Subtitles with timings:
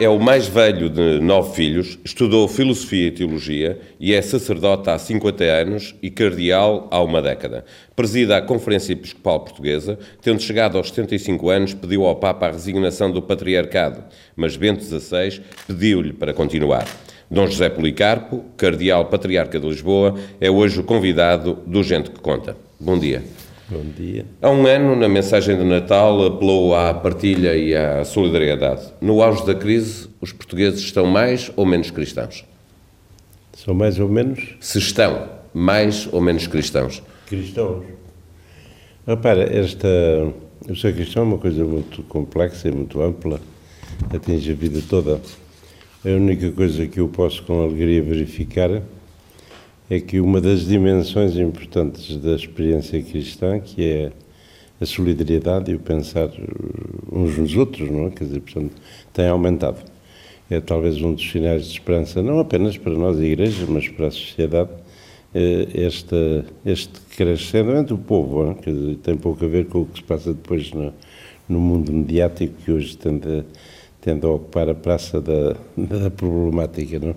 [0.00, 4.98] É o mais velho de nove filhos, estudou filosofia e teologia e é sacerdote há
[4.98, 7.66] 50 anos e cardeal há uma década.
[7.94, 13.10] Presida a Conferência Episcopal Portuguesa, tendo chegado aos 75 anos, pediu ao Papa a resignação
[13.10, 14.02] do patriarcado,
[14.34, 16.88] mas Bento XVI pediu-lhe para continuar.
[17.30, 22.56] Dom José Policarpo, cardeal patriarca de Lisboa, é hoje o convidado do Gente que Conta.
[22.80, 23.22] Bom dia.
[23.70, 24.26] Bom dia.
[24.42, 28.82] Há um ano, na mensagem de Natal, apelou à partilha e à solidariedade.
[29.00, 32.44] No auge da crise, os portugueses estão mais ou menos cristãos?
[33.56, 34.56] São mais ou menos?
[34.58, 37.00] Se estão mais ou menos cristãos?
[37.28, 37.84] Cristãos.
[39.06, 39.88] Repara, esta.
[40.68, 43.40] O ser cristão é uma coisa muito complexa e muito ampla,
[44.12, 45.20] atinge a vida toda.
[46.04, 48.82] A única coisa que eu posso com alegria verificar
[49.90, 54.12] é que uma das dimensões importantes da experiência cristã, que é
[54.80, 56.30] a solidariedade e o pensar
[57.10, 58.10] uns nos outros, não é?
[58.10, 58.72] Quer dizer, portanto,
[59.12, 59.78] tem aumentado.
[60.48, 64.06] É talvez um dos sinais de esperança, não apenas para nós, a Igreja, mas para
[64.06, 64.70] a sociedade,
[65.34, 68.70] eh, este, este crescimento do povo, é?
[68.70, 70.92] Dizer, tem pouco a ver com o que se passa depois no,
[71.48, 73.44] no mundo mediático que hoje tende
[74.00, 77.14] tende a ocupar a praça da, da problemática, não é?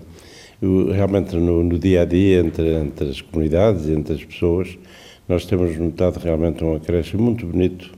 [0.92, 4.78] Realmente no, no, dia a dia entre, entre as comunidades entre as pessoas,
[5.28, 7.90] nós temos notado realmente um acréscimo muito bonito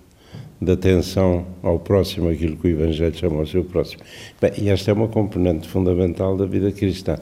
[0.61, 4.03] da atenção ao próximo, aquilo que o Evangelho chama ao seu próximo.
[4.41, 7.19] Bem, e esta é uma componente fundamental da vida cristã.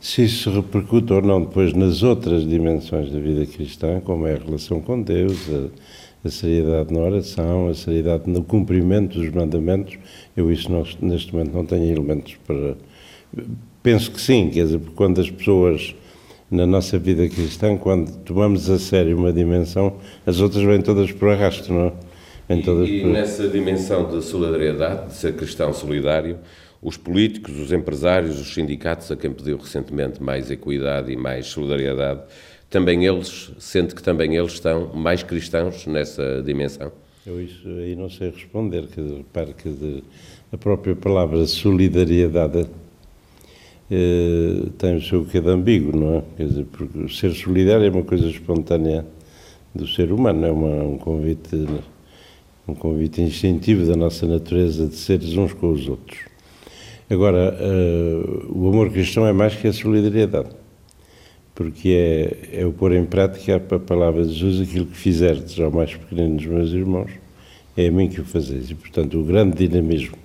[0.00, 4.38] Se isso repercute ou não depois nas outras dimensões da vida cristã, como é a
[4.38, 9.98] relação com Deus, a, a seriedade na oração, a seriedade no cumprimento dos mandamentos,
[10.34, 10.70] eu isso
[11.02, 12.76] neste momento não tenho elementos para
[13.82, 15.94] Penso que sim, quer dizer, porque quando as pessoas
[16.50, 19.96] na nossa vida cristã, quando tomamos a sério uma dimensão,
[20.26, 21.92] as outras vêm todas por arrasto, não é?
[22.48, 23.10] Vêm todas e, e por...
[23.10, 26.38] nessa dimensão de solidariedade, de ser cristão solidário,
[26.82, 32.22] os políticos, os empresários, os sindicatos, a quem pediu recentemente mais equidade e mais solidariedade,
[32.68, 36.90] também eles, sente que também eles estão mais cristãos nessa dimensão?
[37.26, 40.02] Eu isso aí não sei responder, dizer, repare que
[40.52, 42.66] a própria palavra solidariedade
[43.90, 46.22] eh, tem o seu quê de ambíguo, não é?
[46.36, 49.04] Quer dizer, porque ser solidário é uma coisa espontânea
[49.74, 51.66] do ser humano, é uma, um convite
[52.68, 56.20] um convite instintivo da nossa natureza de seres uns com os outros.
[57.08, 60.50] Agora, uh, o amor cristão é mais que a solidariedade,
[61.54, 61.88] porque
[62.52, 65.94] é, é o pôr em prática a palavra de Jesus, aquilo que fizerdes ao mais
[65.94, 67.10] pequenino dos meus irmãos,
[67.76, 68.70] é a mim que o fazeis.
[68.70, 70.16] E, portanto, o grande dinamismo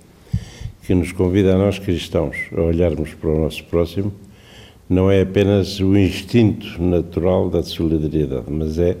[0.86, 4.12] que nos convida a nós cristãos a olharmos para o nosso próximo
[4.88, 8.96] não é apenas o instinto natural da solidariedade, mas é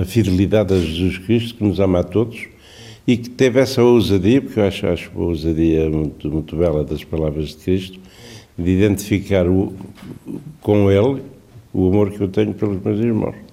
[0.00, 2.48] a fidelidade a Jesus Cristo que nos ama a todos
[3.06, 7.04] e que teve essa ousadia, porque eu acho, acho a ousadia muito, muito bela das
[7.04, 8.00] palavras de Cristo,
[8.58, 9.72] de identificar o,
[10.60, 11.22] com Ele
[11.72, 13.43] o amor que eu tenho pelos meus irmãos.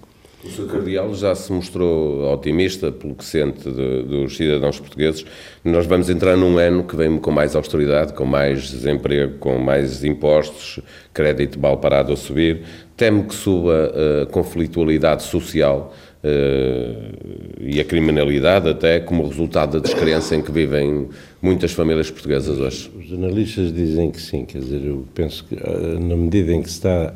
[0.44, 0.66] O Sr.
[0.66, 5.24] Cardeal já se mostrou otimista pelo que sente de, dos cidadãos portugueses.
[5.64, 10.04] Nós vamos entrar num ano que vem com mais austeridade, com mais desemprego, com mais
[10.04, 10.80] impostos,
[11.14, 12.64] crédito mal parado a subir.
[12.98, 13.92] Temo que suba
[14.24, 15.94] a conflitualidade social
[16.24, 21.08] uh, e a criminalidade até como resultado da descrença em que vivem
[21.40, 22.92] muitas famílias portuguesas hoje.
[22.98, 26.70] Os analistas dizem que sim, quer dizer, eu penso que eh, na medida em que
[26.70, 27.14] se está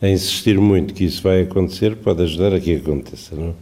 [0.00, 3.34] a insistir muito que isso vai acontecer, pode ajudar a que aconteça.
[3.34, 3.48] Não?
[3.48, 3.52] É?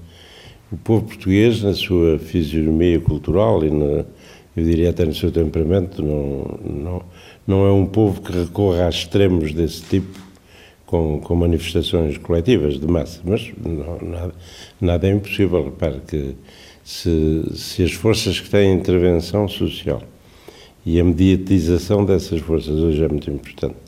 [0.72, 4.04] O povo português, na sua fisionomia cultural e, na,
[4.56, 7.02] eu diria até no seu temperamento, não, não,
[7.46, 10.18] não é um povo que recorra a extremos desse tipo
[10.86, 14.34] com, com manifestações coletivas de massa, mas não, nada,
[14.80, 15.64] nada é impossível.
[15.64, 16.34] Repare que
[16.82, 20.02] se, se as forças que têm intervenção social
[20.84, 23.83] e a mediatização dessas forças hoje é muito importante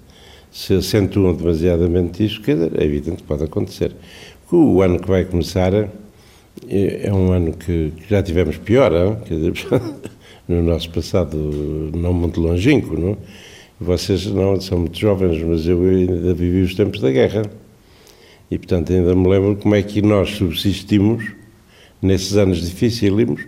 [0.57, 3.95] se acentuam demasiadamente isso, quer dizer, é evidente que pode acontecer.
[4.51, 5.91] O ano que vai começar é,
[7.03, 8.91] é um ano que, já tivemos pior,
[9.27, 9.53] quer dizer,
[10.49, 11.37] no nosso passado
[11.95, 13.19] não muito longínquo, não?
[13.79, 17.43] Vocês não são muito jovens, mas eu ainda vivi os tempos da guerra.
[18.51, 21.23] E, portanto, ainda me lembro como é que nós subsistimos
[22.01, 23.43] nesses anos dificílimos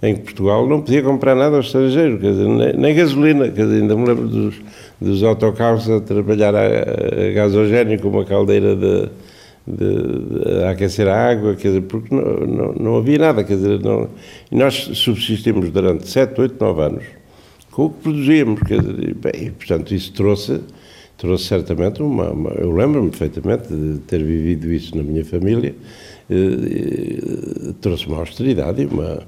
[0.00, 3.96] em que Portugal não podia comprar nada ao estrangeiro, dizer, nem, nem gasolina, dizer, ainda
[3.96, 4.54] me lembro dos,
[5.02, 9.08] dos autocarros a trabalhar a, a gasogênio com uma caldeira de,
[9.66, 13.80] de, de, aquecer a água, quer dizer, porque não, não, não havia nada, quer dizer,
[13.80, 14.08] não,
[14.50, 17.04] e nós subsistimos durante 7, 8, 9 anos
[17.70, 20.60] com o que produzíamos, quer dizer, bem, e, portanto isso trouxe,
[21.16, 25.74] trouxe certamente uma, uma eu lembro-me perfeitamente de ter vivido isso na minha família,
[26.30, 29.22] eh, eh, trouxe uma austeridade e uma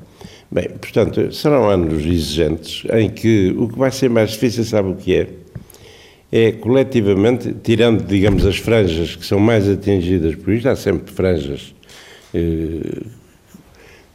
[0.55, 4.95] Bem, portanto, serão anos exigentes em que o que vai ser mais difícil, sabe o
[4.95, 5.29] que é?
[6.37, 11.73] É coletivamente, tirando, digamos, as franjas que são mais atingidas por isto, há sempre franjas
[12.35, 13.03] eh,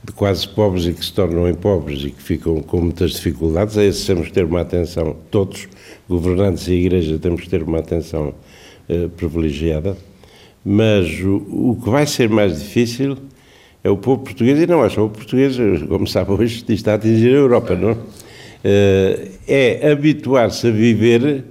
[0.04, 3.78] de quase pobres e que se tornam em pobres e que ficam com muitas dificuldades,
[3.78, 5.70] a esses temos que ter uma atenção, todos,
[6.10, 8.34] governantes e igreja, temos que ter uma atenção
[8.90, 9.96] eh, privilegiada,
[10.66, 13.16] mas o, o que vai ser mais difícil
[13.82, 15.56] é o povo português, e não é só o português,
[15.88, 17.98] como sabe hoje, está a atingir a Europa, não?
[18.62, 21.46] Eh, é habituar-se a viver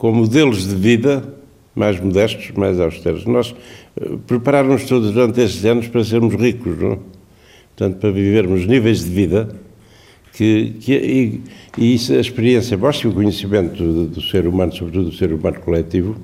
[0.00, 1.22] com modelos de vida
[1.76, 3.26] mais modestos, mais austeros.
[3.26, 3.54] Nós
[4.00, 6.98] eh, prepararmos todos durante estes anos para sermos ricos, não?
[7.76, 9.54] Portanto, para vivermos níveis de vida
[10.32, 11.40] que, que e,
[11.76, 15.34] e isso, a experiência vossa e o conhecimento do, do ser humano, sobretudo do ser
[15.34, 16.16] humano coletivo,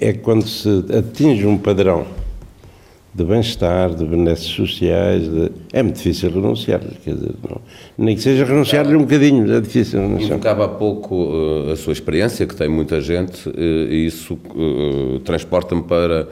[0.00, 2.04] é quando se atinge um padrão
[3.14, 5.52] de bem-estar, de benesses sociais, de...
[5.72, 7.60] é muito difícil renunciar, quer dizer, não,
[7.98, 10.30] nem que seja renunciar-lhe um bocadinho, é difícil renunciar.
[10.30, 15.18] Invocava há pouco uh, a sua experiência, que tem muita gente, uh, e isso uh,
[15.20, 16.28] transporta-me para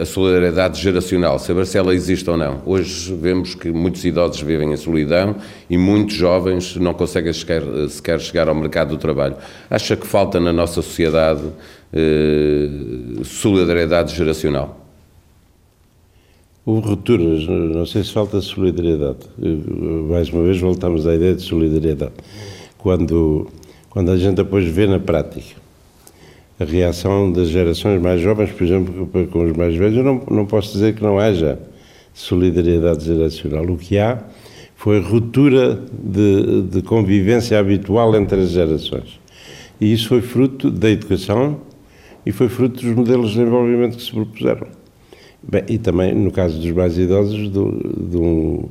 [0.00, 2.62] a solidariedade geracional, saber se ela existe ou não.
[2.64, 5.34] Hoje vemos que muitos idosos vivem em solidão
[5.68, 9.34] e muitos jovens não conseguem sequer, sequer chegar ao mercado do trabalho.
[9.68, 11.42] Acha que falta na nossa sociedade
[13.24, 14.85] solidariedade geracional?
[16.68, 19.20] Houve rupturas, não sei se falta solidariedade.
[20.10, 22.14] Mais uma vez voltamos à ideia de solidariedade.
[22.76, 23.46] Quando,
[23.88, 25.54] quando a gente depois vê na prática
[26.58, 30.44] a reação das gerações mais jovens, por exemplo, com os mais velhos, eu não, não
[30.44, 31.56] posso dizer que não haja
[32.12, 33.64] solidariedade geracional.
[33.66, 34.24] O que há
[34.74, 39.20] foi ruptura de, de convivência habitual entre as gerações.
[39.80, 41.60] E isso foi fruto da educação
[42.26, 44.66] e foi fruto dos modelos de desenvolvimento que se propuseram.
[45.48, 48.68] Bem, e também, no caso dos mais idosos, do,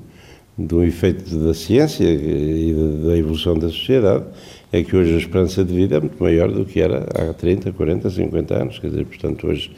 [0.58, 2.74] de um efeito da ciência e
[3.06, 4.26] da evolução da sociedade,
[4.72, 7.72] é que hoje a esperança de vida é muito maior do que era há 30,
[7.72, 8.80] 40, 50 anos.
[8.80, 9.72] Quer dizer, portanto, hoje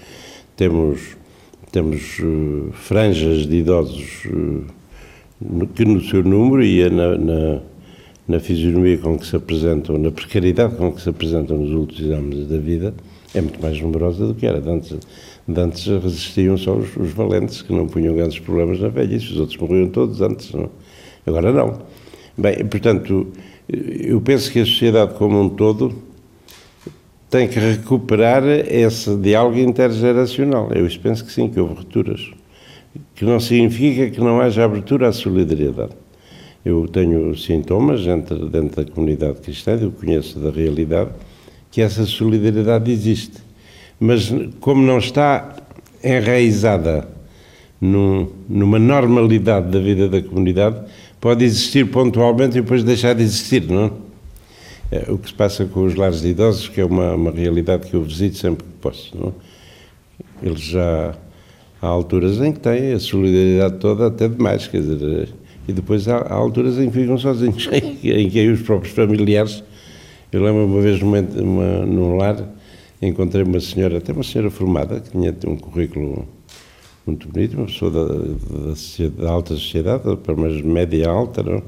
[0.55, 1.17] temos,
[1.71, 7.59] temos uh, franjas de idosos uh, que no seu número e na, na,
[8.27, 12.47] na fisionomia com que se apresentam, na precariedade com que se apresentam nos últimos anos
[12.47, 12.93] da vida,
[13.35, 14.57] é muito mais numerosa do que era.
[14.57, 14.97] Antes,
[15.47, 19.39] de antes resistiam só os, os, valentes, que não punham grandes problemas na velhice, os
[19.39, 20.69] outros morriam todos antes, não?
[21.25, 21.79] agora não.
[22.37, 23.31] Bem, portanto,
[23.69, 25.93] eu penso que a sociedade como um todo
[27.29, 30.69] tem que recuperar esse diálogo intergeracional.
[30.71, 32.29] Eu penso que sim, que houve rupturas.
[33.15, 35.91] Que não significa que não haja abertura à solidariedade.
[36.63, 41.11] Eu tenho sintomas dentro, dentro da comunidade cristã, eu conheço da realidade,
[41.71, 43.46] que essa solidariedade existe
[43.99, 45.55] mas como não está
[46.03, 47.07] enraizada
[47.81, 50.79] num, numa normalidade da vida da comunidade,
[51.19, 53.85] pode existir pontualmente e depois deixar de existir, não
[54.91, 55.11] é?
[55.11, 57.93] O que se passa com os lares de idosos, que é uma, uma realidade que
[57.93, 59.33] eu visito sempre que posso, não
[60.41, 61.13] Eles já
[61.81, 65.29] há alturas em que têm a solidariedade toda até demais, quer dizer,
[65.67, 67.67] e depois há, há alturas em que ficam sozinhos,
[68.01, 69.61] em que os próprios familiares.
[70.31, 72.37] Eu lembro uma vez numa, numa, num lar
[73.01, 76.27] encontrei uma senhora, até uma senhora formada, que tinha um currículo
[77.05, 80.03] muito bonito, uma pessoa da, da, da alta sociedade,
[80.37, 81.63] mais média alta, não?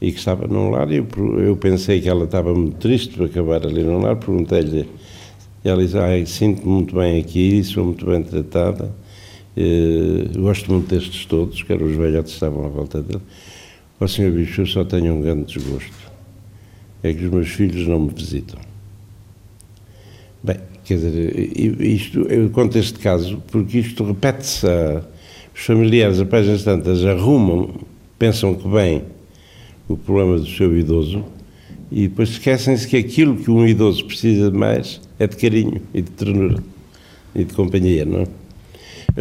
[0.00, 1.06] e que estava num lar, e eu,
[1.38, 4.88] eu pensei que ela estava muito triste por acabar ali num lar, perguntei-lhe,
[5.64, 8.94] e ela disse, ai, sinto-me muito bem aqui, sou muito bem tratada,
[9.56, 13.22] eh, gosto muito destes todos, que eram os velhotes que estavam à volta dele.
[13.98, 16.12] Ó oh, Senhor Bispo, eu só tenho um grande desgosto,
[17.02, 18.65] é que os meus filhos não me visitam.
[20.42, 24.66] Bem, quer dizer, isto, eu conto este caso porque isto repete-se.
[25.54, 27.70] Os familiares, a páginas tantas, arrumam,
[28.18, 29.02] pensam que bem
[29.88, 31.24] o problema do seu idoso
[31.90, 36.02] e depois esquecem-se que aquilo que um idoso precisa de mais é de carinho e
[36.02, 36.62] de ternura
[37.34, 38.26] e de companhia, não é?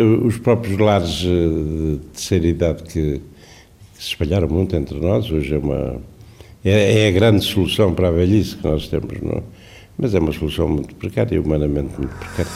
[0.02, 3.22] Os próprios lares eh, de terceira idade que, que
[3.94, 6.02] se espalharam muito entre nós, hoje é uma.
[6.64, 9.44] É, é a grande solução para a velhice que nós temos, não é?
[9.98, 12.52] Mas é uma solução muito precária, humanamente muito precária.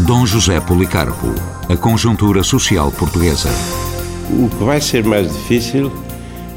[0.00, 1.26] Dom José Policarpo,
[1.68, 3.48] a conjuntura social portuguesa.
[4.30, 5.92] O que vai ser mais difícil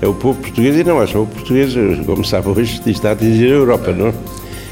[0.02, 1.74] é o povo português, e não é só o português,
[2.06, 4.14] como sabe hoje, está a atingir a Europa, não?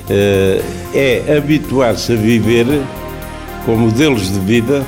[0.10, 0.62] Eh,
[0.94, 2.66] é habituar-se a viver
[3.66, 4.86] com modelos de vida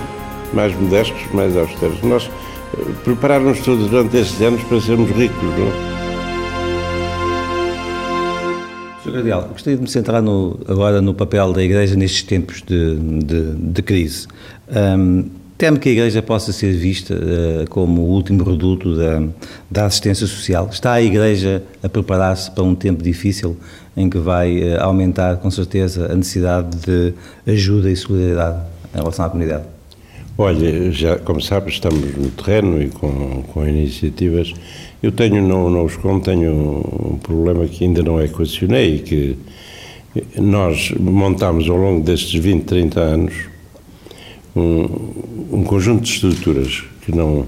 [0.54, 2.01] mais modestos, mais austeros.
[2.04, 2.30] Nós
[2.77, 5.97] eh, prepararmos todos durante estes anos para sermos ricos, não?
[9.12, 13.54] Cardeal, gostaria de me centrar no, agora no papel da Igreja nestes tempos de, de,
[13.56, 14.28] de crise.
[14.70, 19.24] Um, Teme que a Igreja possa ser vista uh, como o último reduto da,
[19.72, 20.70] da assistência social?
[20.72, 23.58] Está a Igreja a preparar-se para um tempo difícil
[23.96, 27.14] em que vai uh, aumentar, com certeza, a necessidade de
[27.52, 28.60] ajuda e solidariedade
[28.94, 29.64] em relação à comunidade?
[30.38, 34.54] Olha, já, como sabes, estamos no terreno e com, com iniciativas.
[35.01, 39.38] Eu tenho, não, não os conto, tenho um problema que ainda não equacionei, que
[40.38, 43.34] nós montamos ao longo destes 20, 30 anos
[44.56, 47.46] um, um conjunto de estruturas que não,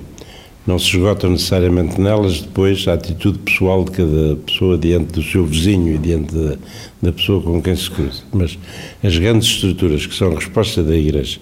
[0.66, 5.44] não se esgotam necessariamente nelas, depois a atitude pessoal de cada pessoa diante do seu
[5.46, 6.56] vizinho e diante da,
[7.02, 8.22] da pessoa com quem se cruza.
[8.32, 8.58] Mas
[9.04, 11.40] as grandes estruturas que são a resposta da Igreja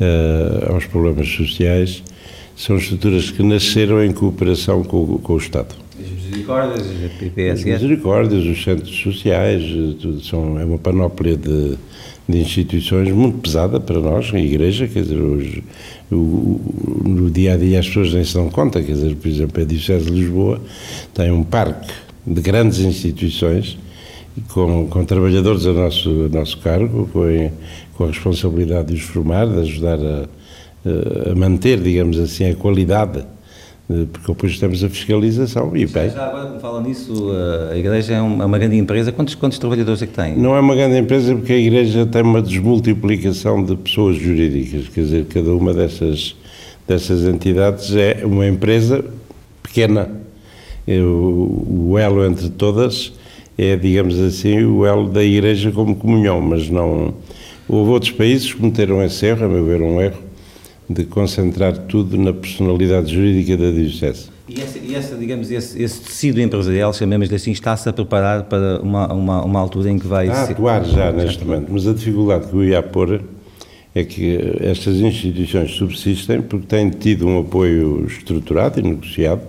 [0.00, 2.02] uh, aos problemas sociais
[2.58, 5.76] são estruturas que nasceram em cooperação com, com o Estado.
[5.96, 7.60] As misericórdias, as PPS.
[7.60, 11.78] As misericórdias, os centros sociais, eh, tudo, são, é uma panóplia de,
[12.28, 15.62] de instituições muito pesada para nós, a Igreja, quer dizer, hoje,
[16.10, 16.60] o,
[17.04, 19.64] no dia a dia as pessoas nem se dão conta, quer dizer, por exemplo, a
[19.64, 20.60] Diocese de Lisboa
[21.14, 21.92] tem um parque
[22.26, 23.78] de grandes instituições
[24.48, 27.52] com, com trabalhadores a nosso, a nosso cargo, com,
[27.94, 30.28] com a responsabilidade de os formar, de ajudar a,
[30.84, 33.24] a manter, digamos assim, a qualidade
[33.90, 36.10] eh, porque depois temos a fiscalização e bem.
[36.10, 37.30] Já agora que fala nisso,
[37.70, 40.36] a Igreja é uma, é uma grande empresa, quantos, quantos trabalhadores é que tem?
[40.36, 45.00] Não é uma grande empresa porque a Igreja tem uma desmultiplicação de pessoas jurídicas, quer
[45.00, 46.36] dizer, cada uma dessas,
[46.86, 49.04] dessas entidades é uma empresa
[49.62, 50.10] pequena.
[50.86, 53.12] O, o elo entre todas
[53.58, 57.12] é, digamos assim, o elo da Igreja como comunhão, mas não...
[57.68, 60.16] Houve outros países que cometeram esse erro, a meu ver um erro,
[60.88, 64.30] de concentrar tudo na personalidade jurídica da Diocese.
[64.48, 68.80] E essa, e essa digamos, esse, esse, tecido empresarial, chamemos-lhe assim, está-se a preparar para
[68.80, 70.28] uma, uma, uma altura em que vai...
[70.28, 73.20] Está a atuar já neste momento, mas a dificuldade que eu ia pôr
[73.94, 79.42] é que estas instituições subsistem porque têm tido um apoio estruturado e negociado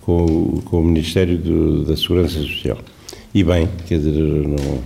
[0.00, 2.78] com, o, com o Ministério do, da Segurança Social.
[3.34, 4.78] E bem, quer dizer, não,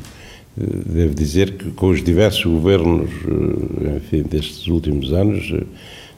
[0.57, 5.65] devo dizer que com os diversos governos, eh, enfim, destes últimos anos, eh,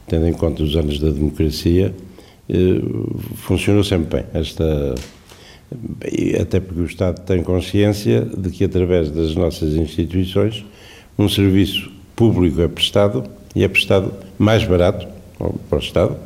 [0.07, 1.93] tendo em conta os anos da democracia,
[2.49, 2.81] eh,
[3.35, 4.25] funcionou sempre bem.
[4.33, 4.95] Esta,
[6.39, 10.65] até porque o Estado tem consciência de que, através das nossas instituições,
[11.17, 13.23] um serviço público é prestado
[13.55, 15.07] e é prestado mais barato
[15.69, 16.17] para o Estado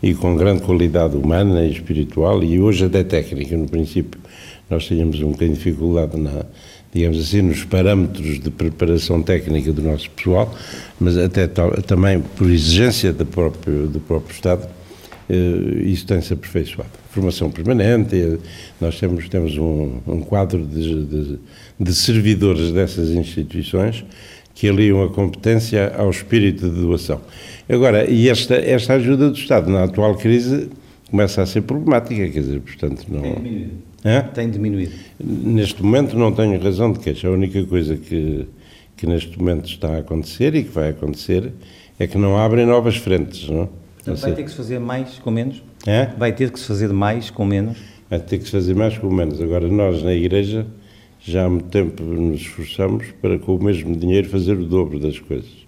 [0.00, 3.56] e com grande qualidade humana e espiritual e hoje até técnica.
[3.56, 4.20] No princípio,
[4.70, 6.44] nós tínhamos um bocadinho de dificuldade na,
[6.92, 10.54] digamos assim, nos parâmetros de preparação técnica do nosso pessoal,
[10.98, 14.68] mas até também por exigência do próprio, do próprio Estado,
[15.28, 16.90] eh, isso tem-se aperfeiçoado.
[17.10, 18.38] Formação permanente, eh,
[18.80, 21.38] nós temos, temos um, um quadro de, de,
[21.78, 24.04] de, servidores dessas instituições
[24.54, 27.20] que aliam a competência ao espírito de doação.
[27.68, 30.70] Agora, e esta, esta ajuda do Estado na atual crise
[31.10, 33.22] começa a ser problemática, quer dizer, portanto, não...
[34.08, 34.22] É?
[34.22, 34.92] Tem diminuído.
[35.20, 37.28] Neste momento não tenho razão de queixa.
[37.28, 38.46] A única coisa que,
[38.96, 41.52] que neste momento está a acontecer e que vai acontecer
[41.98, 43.68] é que não abrem novas frentes, não?
[43.96, 45.62] Portanto, vai ter que se fazer mais com menos?
[45.86, 46.06] É?
[46.16, 47.76] Vai ter que se fazer mais com menos?
[48.08, 49.40] Vai ter que se fazer mais com menos.
[49.40, 50.66] Agora, nós na Igreja
[51.20, 55.18] já há muito tempo nos esforçamos para com o mesmo dinheiro fazer o dobro das
[55.18, 55.66] coisas.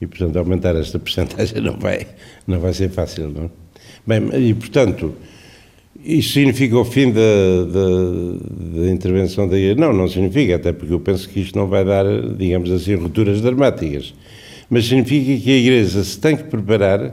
[0.00, 2.06] E, portanto, aumentar esta porcentagem não vai,
[2.46, 3.50] não vai ser fácil, não?
[4.06, 5.14] Bem, e, portanto,
[6.04, 9.80] isso significa o fim da, da, da, intervenção da igreja?
[9.80, 12.04] Não, não significa, até porque eu penso que isto não vai dar,
[12.36, 14.14] digamos assim, rupturas dramáticas.
[14.68, 17.12] Mas significa que a igreja se tem que preparar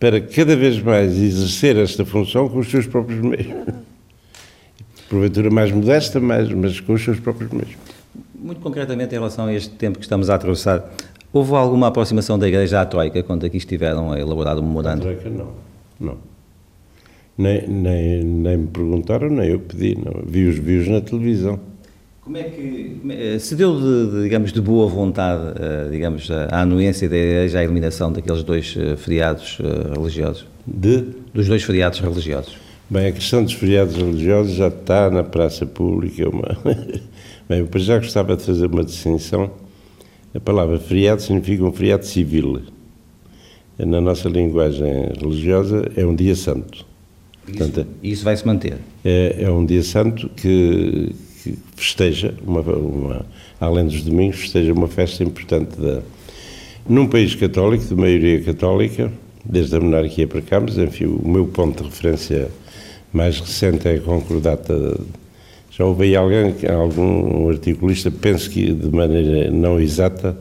[0.00, 3.46] para cada vez mais exercer esta função com os seus próprios meios.
[5.08, 7.70] Porventura mais modesta, mas, mas com os seus próprios meios.
[8.34, 10.90] Muito concretamente, em relação a este tempo que estamos a atravessar,
[11.32, 15.02] houve alguma aproximação da Igreja à Troika quando aqui estiveram a elaborar o memorando?
[15.02, 15.50] A Troika não,
[16.00, 16.31] não.
[17.36, 20.22] Nem, nem, nem me perguntaram, nem eu pedi, não.
[20.26, 21.58] Vi os vídeos na televisão.
[22.20, 27.08] Como é que é, se deu, de, digamos, de boa vontade, uh, digamos, a anuência
[27.08, 30.46] da igreja à eliminação daqueles dois uh, feriados uh, religiosos?
[30.64, 31.04] De?
[31.34, 32.56] Dos dois feriados religiosos.
[32.88, 36.28] Bem, a questão dos feriados religiosos já está na praça pública.
[36.28, 36.56] Uma...
[37.48, 39.50] Bem, eu já gostava de fazer uma distinção.
[40.32, 42.62] A palavra feriado significa um feriado civil.
[43.78, 46.86] Na nossa linguagem religiosa é um dia santo.
[47.44, 48.78] Portanto, isso, isso vai se manter?
[49.04, 53.26] É, é um dia santo que, que festeja, uma, uma,
[53.60, 56.02] além dos domingos, festeja uma festa importante da,
[56.88, 59.12] num país católico, de maioria católica,
[59.44, 62.48] desde a monarquia para cá, mas enfim, o meu ponto de referência
[63.12, 64.98] mais recente é a concordata.
[65.70, 70.36] Já houve aí alguém, algum articulista, penso que de maneira não exata,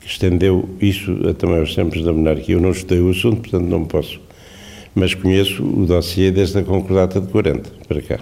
[0.00, 2.56] que estendeu isso também aos tempos da monarquia.
[2.56, 4.20] Eu não estudei o assunto, portanto não posso,
[4.94, 8.20] mas conheço o dossiê desde a concordata de 40 para cá.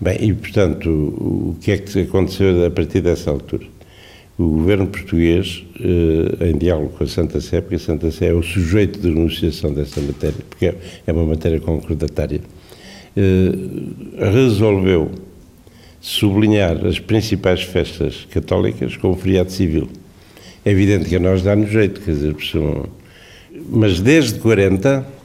[0.00, 3.66] Bem, e portanto, o que é que aconteceu a partir dessa altura?
[4.38, 8.32] O governo português, eh, em diálogo com a Santa Sé, porque a Santa Sé é
[8.32, 12.40] o sujeito de negociação dessa matéria, porque é, é uma matéria concordatária,
[13.16, 15.10] eh, resolveu
[16.00, 19.88] sublinhar as principais festas católicas com o feriado civil.
[20.64, 22.36] É evidente que a nós dá-nos jeito, quer dizer,
[23.68, 25.17] mas desde 40,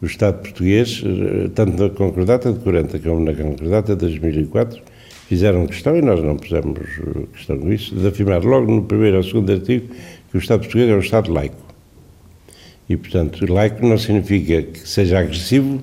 [0.00, 4.80] o Estado português, eh, tanto na Concordata de 40 como na Concordata de 2004,
[5.28, 9.16] fizeram questão, e nós não pusemos eh, questão com isso, de afirmar logo no primeiro
[9.16, 9.88] ou segundo artigo
[10.30, 11.56] que o Estado português é um Estado laico.
[12.88, 15.80] E, portanto, laico não significa que seja agressivo.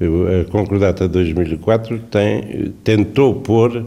[0.00, 3.84] A Concordata de 2004 tem, tentou pôr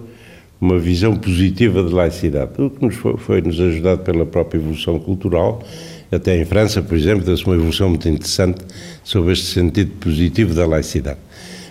[0.59, 4.99] uma visão positiva de laicidade, o que nos foi, foi nos ajudado pela própria evolução
[4.99, 5.63] cultural.
[6.11, 8.61] Até em França, por exemplo, deu-se uma evolução muito interessante
[9.03, 11.19] sobre este sentido positivo da laicidade.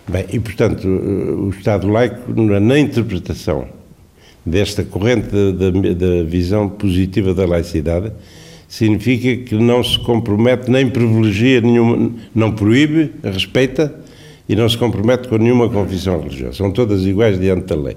[0.08, 3.66] Bem, e portanto, o Estado laico, na interpretação
[4.46, 8.12] desta corrente da visão positiva da laicidade,
[8.68, 13.94] significa que não se compromete nem privilegia nenhuma, não proíbe, respeita
[14.48, 16.54] e não se compromete com nenhuma confissão religiosa.
[16.54, 17.96] São todas iguais diante da lei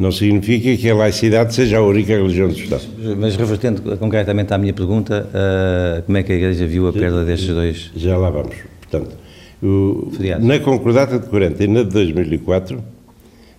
[0.00, 2.84] não significa que a laicidade seja a única religião do Estado.
[3.18, 7.22] Mas revertendo concretamente à minha pergunta, uh, como é que a Igreja viu a perda
[7.22, 7.90] destes dois?
[7.94, 8.56] Já lá vamos.
[8.80, 9.14] Portanto,
[9.62, 12.82] o, na Concordata de 40 e na de 2004,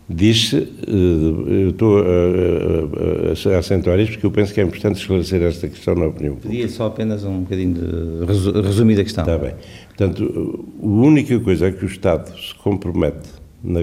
[0.10, 5.00] diz-se, uh, eu estou a, a, a, acentuar isto porque eu penso que é importante
[5.00, 6.50] esclarecer esta questão na opinião pública.
[6.50, 9.24] Pedia só apenas um bocadinho de resumida questão.
[9.26, 9.54] Está bem.
[9.90, 13.80] Portanto, a única coisa que o Estado se compromete na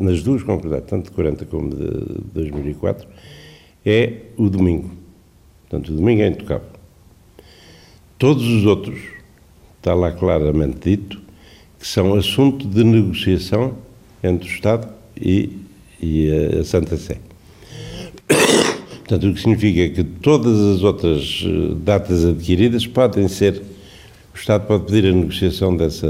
[0.00, 3.06] nas duas concordatas, tanto de 40 como de 2004,
[3.84, 4.90] é o domingo.
[5.68, 6.68] Portanto, o domingo é intocável.
[8.18, 8.98] Todos os outros,
[9.78, 11.20] está lá claramente dito,
[11.78, 13.74] que são assunto de negociação
[14.22, 15.58] entre o Estado e,
[16.00, 16.30] e
[16.60, 17.18] a Santa Sé.
[19.10, 23.60] Portanto, o que significa que todas as outras eh, datas adquiridas podem ser.
[24.32, 26.06] O Estado pode pedir a negociação dessa,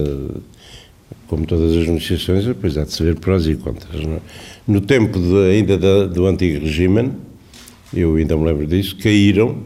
[1.26, 4.02] como todas as negociações, depois há de se ver prós e contras.
[4.02, 4.20] É?
[4.66, 7.12] No tempo de, ainda da, do antigo regime,
[7.94, 9.58] eu ainda me lembro disso, caíram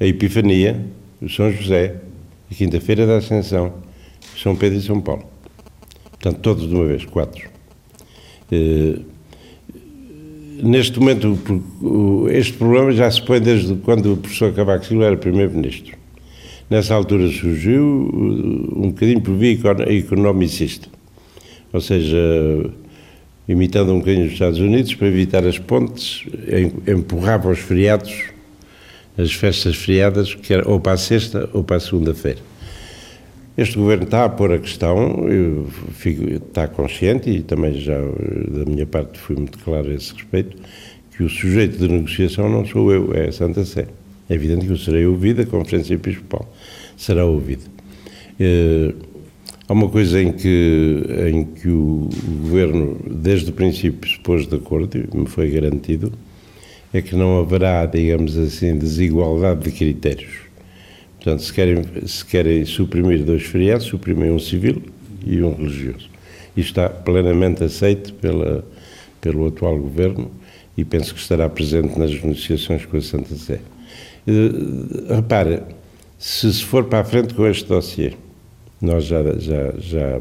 [0.00, 0.84] a Epifania,
[1.20, 1.96] o São José,
[2.50, 3.74] a Quinta-feira da Ascensão,
[4.36, 5.24] São Pedro e São Paulo.
[6.10, 7.48] Portanto, todos de uma vez, quatro.
[8.50, 8.98] Eh,
[10.62, 11.38] neste momento,
[12.30, 16.03] este problema já se põe desde quando o professor Cavaco Silva era Primeiro-Ministro.
[16.68, 20.88] Nessa altura surgiu uh, um bocadinho por via economicista,
[21.72, 22.18] ou seja,
[23.46, 26.24] imitando um bocadinho os Estados Unidos, para evitar as pontes,
[26.86, 28.24] empurrava os feriados,
[29.18, 32.40] as festas feriadas, que era ou para a sexta ou para a segunda-feira.
[33.56, 35.26] Este governo está a pôr a questão,
[35.92, 37.96] fico, está consciente, e também já
[38.48, 40.56] da minha parte fui muito claro a esse respeito,
[41.16, 43.86] que o sujeito de negociação não sou eu, é a Santa Sé.
[44.28, 46.50] É evidente que eu serei ouvido, a Conferência Episcopal
[46.96, 47.62] será ouvida.
[48.38, 48.94] Eh,
[49.68, 52.08] há uma coisa em que, em que o,
[52.42, 56.12] Governo, desde o princípio, se pôs de acordo e me foi garantido,
[56.92, 60.44] é que não haverá, digamos assim, desigualdade de critérios.
[61.16, 64.82] Portanto, se querem, se querem suprimir dois feriados, suprimem um civil
[65.26, 66.08] e um religioso.
[66.56, 68.64] Isto está plenamente aceito pela,
[69.20, 70.30] pelo atual Governo
[70.76, 73.60] e penso que estará presente nas negociações com a Santa Sé.
[74.26, 75.62] Repare,
[76.18, 78.14] se se for para a frente com este dossiê,
[78.80, 80.20] nós já, já, já,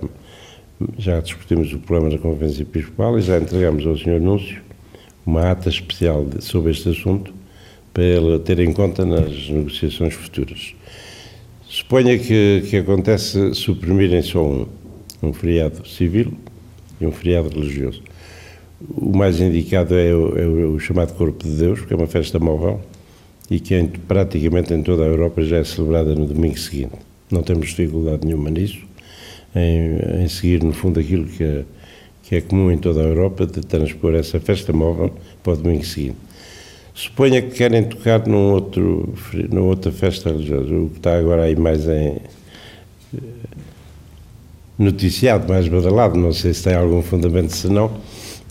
[0.97, 4.19] já discutimos o problema da Conferência Episcopal e já entregamos ao Sr.
[4.19, 4.61] Núncio
[5.25, 7.33] uma ata especial sobre este assunto
[7.93, 10.75] para ele ter em conta nas negociações futuras.
[11.67, 14.67] Suponha que, que acontece suprimirem só um,
[15.21, 16.33] um feriado civil
[16.99, 18.03] e um feriado religioso.
[18.89, 22.37] O mais indicado é o, é o chamado Corpo de Deus, que é uma festa
[22.37, 22.81] móvel,
[23.49, 26.93] e que em, praticamente em toda a Europa já é celebrada no domingo seguinte.
[27.29, 28.79] Não temos dificuldade nenhuma nisso,
[29.55, 31.63] em, em seguir, no fundo, aquilo que é,
[32.23, 35.11] que é comum em toda a Europa, de transpor essa festa móvel
[35.43, 36.17] para o domingo seguinte.
[36.93, 39.13] Suponha que querem tocar num outro,
[39.49, 42.17] numa outra festa religiosa, o que está agora aí mais em
[44.77, 47.91] noticiado, mais badalado, não sei se tem algum fundamento, se não,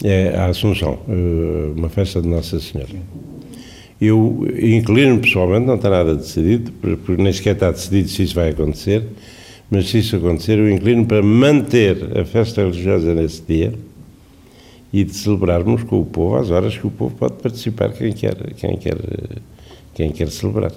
[0.02, 2.90] é a Assunção, eh, uma festa de Nossa Senhora.
[4.04, 8.48] Eu inclino-me pessoalmente, não está nada decidido, porque nem sequer está decidido se isso vai
[8.48, 9.04] acontecer,
[9.70, 13.72] mas se isso acontecer, eu inclino para manter a festa religiosa nesse dia
[14.92, 18.34] e de celebrarmos com o povo às horas que o povo pode participar, quem quer,
[18.54, 18.96] quem quer,
[19.94, 20.72] quem quer celebrar.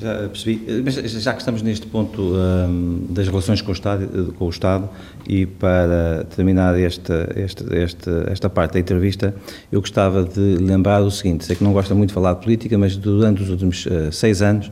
[0.00, 0.82] Já percebi.
[0.84, 4.88] Mas já que estamos neste ponto um, das relações com o, Estado, com o Estado
[5.26, 9.34] e para terminar esta, esta, esta, esta parte da entrevista,
[9.72, 12.76] eu gostava de lembrar o seguinte: sei que não gosta muito de falar de política,
[12.76, 14.70] mas durante os últimos uh, seis anos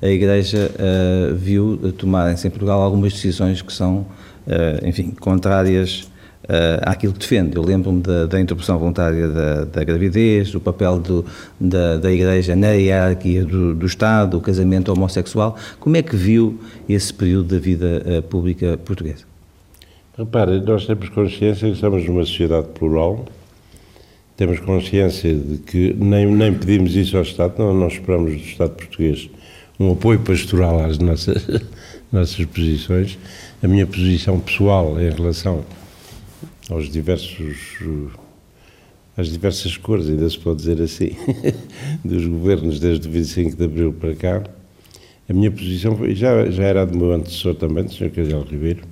[0.00, 4.06] a Igreja uh, viu tomarem-se em Portugal algumas decisões que são,
[4.46, 6.08] uh, enfim, contrárias
[6.48, 7.56] uh, àquilo que defende.
[7.56, 11.24] Eu lembro-me da, da, interrupção voluntária da, da gravidez, do papel do,
[11.60, 15.56] da, da Igreja na hierarquia do, do, Estado, o casamento homossexual.
[15.78, 19.24] Como é que viu esse período da vida uh, pública portuguesa?
[20.16, 23.26] Repare, nós temos consciência que estamos numa sociedade plural,
[24.36, 28.70] temos consciência de que nem, nem pedimos isso ao Estado, não, nós esperamos do Estado
[28.70, 29.28] português
[29.78, 31.46] um apoio pastoral às nossas,
[32.10, 33.18] nossas posições.
[33.62, 35.64] A minha posição pessoal em relação
[36.70, 37.78] aos diversos
[39.16, 41.10] às diversas cores, ainda se pode dizer assim,
[42.04, 44.42] dos governos desde o 25 de Abril para cá.
[45.28, 48.10] A minha posição foi, já, já era a do meu antecessor também, do Sr.
[48.10, 48.82] Casal Ribeiro,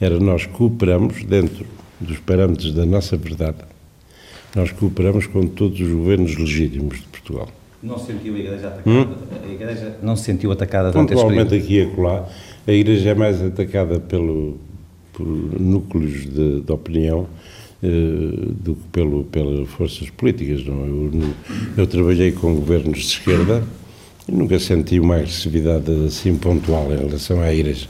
[0.00, 1.66] era nós cooperamos dentro
[2.00, 3.58] dos parâmetros da nossa verdade,
[4.56, 7.48] nós cooperamos com todos os governos legítimos de Portugal.
[7.82, 8.90] Não se sentiu a Igreja atacada?
[8.90, 9.14] Hum?
[9.44, 12.28] A Igreja não se sentiu atacada durante Pontualmente aqui e acolá,
[12.66, 14.58] a Igreja é mais atacada pelo,
[15.20, 17.26] núcleos de, de opinião
[17.82, 20.66] eh, do que pelo, pelas forças políticas.
[20.66, 20.84] Não?
[20.84, 20.88] É?
[20.88, 21.34] Eu,
[21.78, 23.64] eu, trabalhei com governos de esquerda
[24.28, 27.86] e nunca senti uma agressividade assim pontual em relação à Igreja.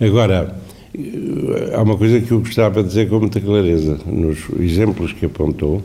[0.00, 0.56] Agora,
[0.92, 5.26] eh, há uma coisa que eu gostava de dizer com muita clareza, nos exemplos que
[5.26, 5.82] apontou,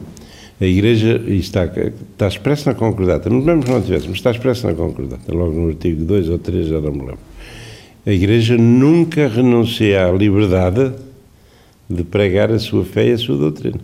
[0.59, 4.73] a Igreja está, está expresso na concordata, mesmo que não tivesse, mas está expresso na
[4.73, 7.32] concordata, logo no artigo 2 ou 3, já não me lembro
[8.05, 10.93] a Igreja nunca renuncia à liberdade
[11.89, 13.79] de pregar a sua fé e a sua doutrina.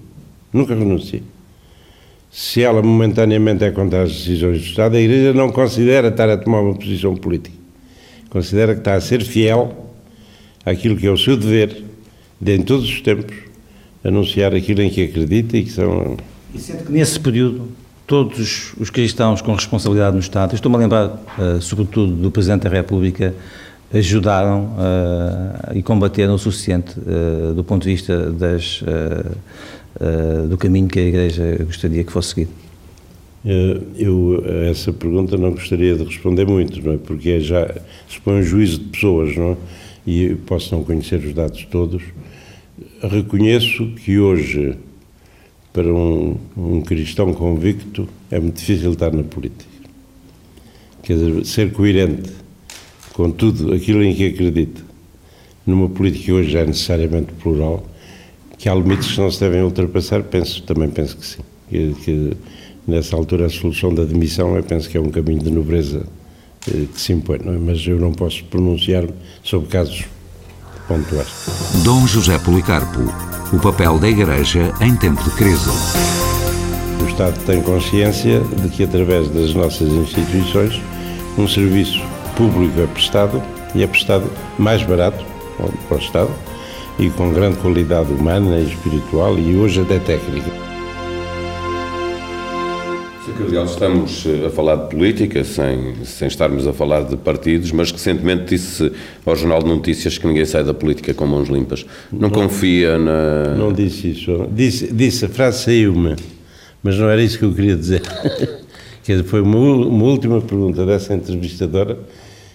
[0.52, 1.22] Nunca renuncia.
[2.32, 6.38] Se ela momentaneamente é contra as decisões do Estado, a Igreja não considera estar a
[6.38, 7.58] tomar uma posição política.
[8.30, 9.90] Considera que está a ser fiel
[10.66, 11.84] àquilo que é o seu dever,
[12.40, 13.36] de em todos os tempos,
[14.04, 16.18] anunciar aquilo em que acredita e que são.
[16.54, 17.70] E sente que nesse período
[18.06, 22.70] todos os cristãos com responsabilidade no Estado, estou-me a lembrar, uh, sobretudo, do Presidente da
[22.70, 23.36] República,
[23.94, 30.88] ajudaram uh, e combateram o suficiente uh, do ponto de vista das, uh, do caminho
[30.88, 32.52] que a Igreja gostaria que fosse seguido?
[33.96, 36.98] Eu a essa pergunta não gostaria de responder muito, não é?
[36.98, 37.74] porque é já
[38.08, 39.58] se põe um juízo de pessoas, não é?
[40.06, 42.04] E posso não conhecer os dados todos.
[43.02, 44.78] Reconheço que hoje,
[45.72, 49.70] para um, um cristão convicto, é muito difícil estar na política.
[51.02, 52.30] Quer dizer, ser coerente
[53.20, 54.82] com tudo aquilo em que acredita,
[55.68, 57.86] numa política que hoje é necessariamente plural,
[58.58, 61.42] que há limites que não se devem ultrapassar, penso, também penso que sim.
[61.70, 62.38] Que, que
[62.88, 66.06] nessa altura a solução da demissão, eu penso que é um caminho de nobreza
[66.66, 67.52] eh, que se impõe, é?
[67.52, 69.12] mas eu não posso pronunciar-me
[69.44, 70.06] sobre casos
[70.88, 71.28] pontuais.
[71.84, 73.02] Dom José Policarpo,
[73.52, 75.70] o papel da Igreja em tempo de crise.
[77.04, 80.82] O Estado tem consciência de que, através das nossas instituições,
[81.38, 82.00] um serviço
[82.40, 83.44] público é prestado
[83.76, 85.26] e é prestado mais barato
[85.90, 86.32] para o Estado
[86.98, 90.50] e com grande qualidade humana e espiritual e hoje até técnica.
[93.26, 93.34] Sr.
[93.38, 97.92] Cardeal, estamos eh, a falar de política sem, sem estarmos a falar de partidos, mas
[97.92, 98.90] recentemente disse
[99.26, 101.86] ao Jornal de Notícias que ninguém sai da política com mãos limpas.
[102.10, 103.54] Não, não confia na.
[103.58, 104.48] Não disse isso.
[104.50, 106.16] Disse, disse a frase saiu-me,
[106.82, 108.02] mas não era isso que eu queria dizer.
[109.04, 112.00] Quer dizer, foi uma, uma última pergunta dessa entrevistadora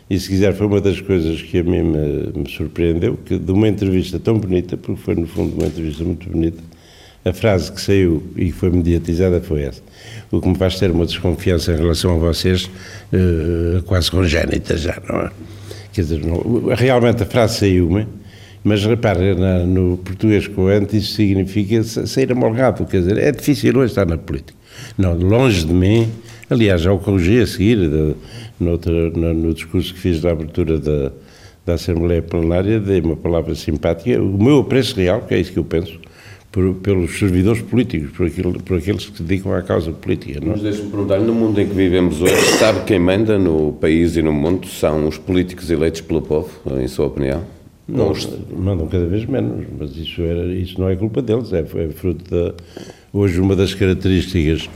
[0.09, 3.53] e se quiser, foi uma das coisas que a mim me, me, surpreendeu, que de
[3.53, 6.63] uma entrevista tão bonita, porque foi no fundo uma entrevista muito bonita,
[7.25, 9.81] a frase que saiu e que foi mediatizada foi essa.
[10.31, 15.01] O que me faz ter uma desconfiança em relação a vocês, uh, quase congénita já,
[15.09, 15.31] não é?
[15.93, 18.07] Quer dizer, não, realmente a frase saiu-me,
[18.63, 23.93] mas repare, na, no português coente isso significa sair amolgado, quer dizer, é difícil hoje
[23.93, 24.59] estar na política.
[24.99, 26.11] Não, longe de mim,
[26.55, 28.15] aliás, já o corrigi a seguir, de,
[28.59, 31.13] noutra, no, no, discurso que fiz da abertura da,
[31.67, 35.59] da Assembleia Plenária, dei uma palavra simpática, o meu apreço real, que é isso que
[35.59, 35.99] eu penso,
[36.51, 40.41] por, pelos servidores políticos, por, aquilo, por aqueles que se dedicam à causa política.
[40.41, 40.53] Não?
[40.53, 44.23] Mas deixe-me perguntar, no mundo em que vivemos hoje, sabe quem manda no país e
[44.23, 47.43] no mundo são os políticos eleitos pelo povo, em sua opinião?
[47.87, 48.27] Não, os...
[48.57, 52.25] mandam cada vez menos, mas isso, era, isso não é culpa deles, é, é fruto
[52.31, 52.55] da...
[53.13, 54.69] Hoje uma das características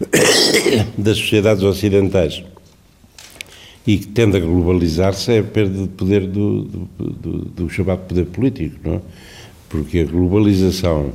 [0.96, 2.42] das sociedades ocidentais
[3.86, 8.00] e que tende a globalizar-se é a perda de poder do, do, do, do, chamado
[8.06, 9.00] poder político, não é?
[9.68, 11.12] Porque a globalização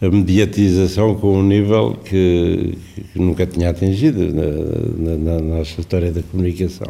[0.00, 2.78] a mediatização com um nível que,
[3.12, 6.86] que nunca tinha atingido na, na, na, nossa história da comunicação.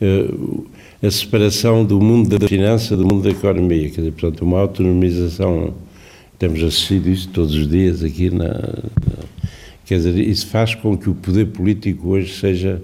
[0.00, 0.66] Uh,
[1.02, 5.74] a separação do mundo da finança do mundo da economia, quer dizer, portanto, uma autonomização,
[6.38, 9.41] temos assistido isso todos os dias aqui na, na
[9.92, 12.82] quer dizer, isso faz com que o poder político hoje seja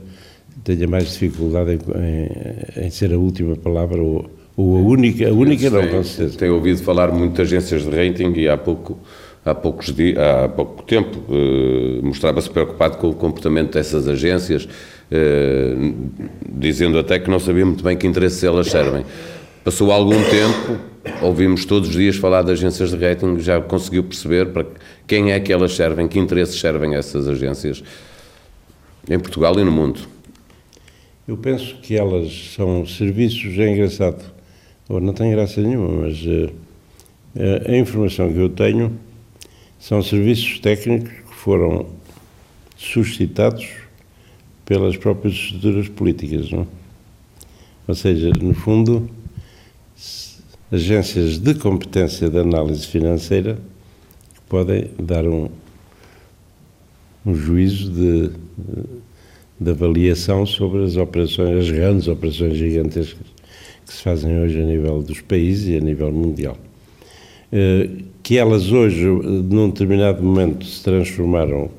[0.63, 5.33] tenha mais dificuldade em, em, em ser a última palavra ou, ou a única, a
[5.33, 6.39] única não, com certeza.
[6.39, 8.99] Tenho ouvido falar muito de agências de rating e há pouco
[9.43, 14.69] há, poucos dias, há pouco tempo eh, mostrava-se preocupado com o comportamento dessas agências,
[15.11, 15.75] eh,
[16.53, 19.07] dizendo até que não sabia muito bem que interesses elas servem.
[19.65, 20.79] Passou algum tempo,
[21.23, 24.67] ouvimos todos os dias falar de agências de rating, já conseguiu perceber para
[25.09, 27.83] quem é que elas servem, que interesses servem essas agências
[29.09, 30.01] em Portugal e no mundo?
[31.27, 34.23] Eu penso que elas são serviços, é engraçado,
[34.87, 36.53] ou não tem graça nenhuma, mas uh,
[37.67, 38.99] a informação que eu tenho
[39.79, 41.87] são serviços técnicos que foram
[42.77, 43.67] suscitados
[44.67, 46.67] pelas próprias estruturas políticas, não?
[47.87, 49.09] Ou seja, no fundo,
[50.71, 53.59] agências de competência de análise financeira
[54.49, 55.49] podem dar um,
[57.25, 58.31] um juízo de,
[59.61, 63.27] de avaliação sobre as operações, as grandes operações gigantescas
[63.87, 66.57] que se fazem hoje a nível dos países e a nível mundial.
[67.51, 67.89] Eh,
[68.23, 71.71] que elas hoje, num determinado momento, se transformaram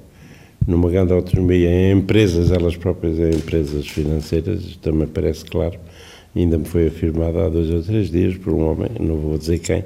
[0.65, 5.79] numa grande autonomia em empresas, elas próprias em empresas financeiras, também parece claro,
[6.35, 9.59] ainda me foi afirmado há dois ou três dias por um homem, não vou dizer
[9.59, 9.85] quem,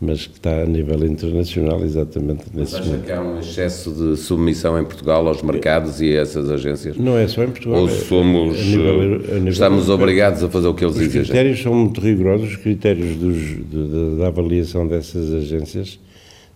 [0.00, 3.04] mas que está a nível internacional exatamente nesse mas acha momento.
[3.04, 6.96] que há um excesso de submissão em Portugal aos mercados e a essas agências?
[6.96, 7.80] Não é só em Portugal.
[7.80, 11.20] Ou é somos, a nível, a nível estamos obrigados a fazer o que eles exigem?
[11.20, 15.98] Os critérios são muito rigorosos, os critérios dos, de, da avaliação dessas agências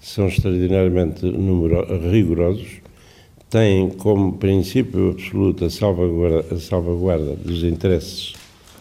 [0.00, 2.80] são extraordinariamente numero, rigorosos,
[3.50, 8.33] têm como princípio absoluto a salvaguarda, a salvaguarda dos interesses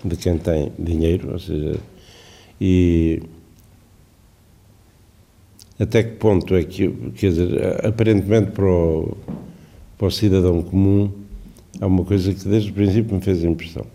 [0.04, 1.76] de quem tem dinheiro, ou seja,
[2.60, 3.22] e
[5.80, 9.18] até que ponto é que, quer dizer, aparentemente para o,
[9.98, 11.12] para o cidadão comum
[11.82, 13.86] há uma coisa que desde o princípio me fez impressão.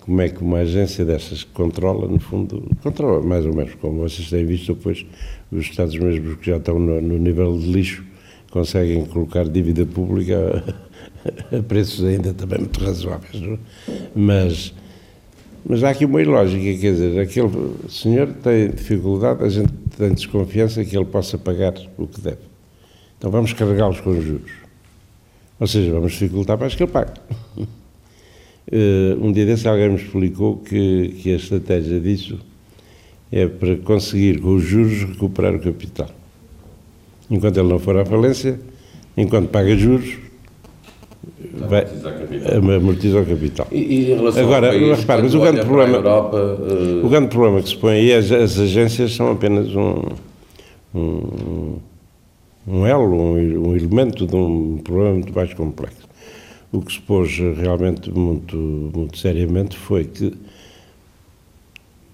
[0.00, 4.28] Como é que uma agência destas controla, no fundo, controla mais ou menos, como vocês
[4.28, 5.04] têm visto depois,
[5.50, 8.04] os Estados mesmos que já estão no, no nível de lixo
[8.50, 10.62] conseguem colocar dívida pública
[11.52, 13.40] a, a preços ainda também muito razoáveis.
[13.40, 13.54] Não?
[13.54, 13.58] É?
[14.14, 14.74] Mas
[15.66, 17.48] mas há aqui uma ilógica, quer dizer, aquele
[17.88, 22.38] senhor tem dificuldade, a gente tem desconfiança que ele possa pagar o que deve.
[23.16, 24.52] Então vamos carregá-los com juros.
[25.58, 27.12] Ou seja, vamos dificultar mais que ele pague.
[27.56, 32.38] Uh, um dia desse alguém me explicou que, que a estratégia disso
[33.32, 36.10] é para conseguir com os juros recuperar o capital.
[37.30, 38.60] Enquanto ele não for à falência,
[39.16, 40.18] enquanto paga juros,
[41.54, 43.66] vai amortizar o capital.
[43.70, 47.06] E, e em relação Agora, país, repare, mas o grande problema, Europa, uh...
[47.06, 50.02] o grande problema que se põe aí é as, as agências são apenas um,
[50.94, 51.76] um,
[52.66, 56.08] um elo, um, um, elemento de um problema muito mais complexo.
[56.72, 60.32] O que se pôs realmente muito, muito seriamente foi que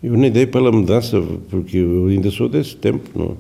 [0.03, 3.37] eu nem dei pela mudança, porque eu ainda sou desse tempo, não?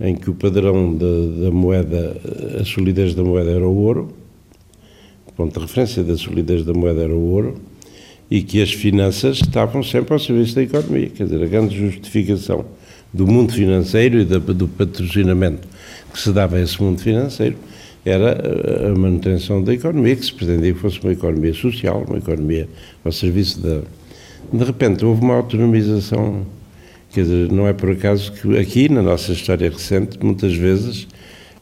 [0.00, 2.16] em que o padrão da, da moeda,
[2.60, 4.08] a solidez da moeda era o ouro,
[5.36, 7.60] ponto de referência da solidez da moeda era o ouro
[8.30, 11.10] e que as finanças estavam sempre ao serviço da economia.
[11.10, 12.64] Quer dizer, a grande justificação
[13.12, 15.68] do mundo financeiro e do patrocinamento
[16.12, 17.56] que se dava a esse mundo financeiro
[18.04, 22.68] era a manutenção da economia, que se pretendia que fosse uma economia social, uma economia
[23.04, 23.80] ao serviço da.
[24.52, 26.46] De repente houve uma autonomização.
[27.12, 31.06] Quer dizer, não é por acaso que aqui, na nossa história recente, muitas vezes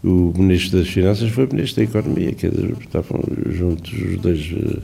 [0.05, 4.53] o Ministro das Finanças foi Ministro da Economia, quer dizer, estavam juntos os dois.
[4.53, 4.79] Eh,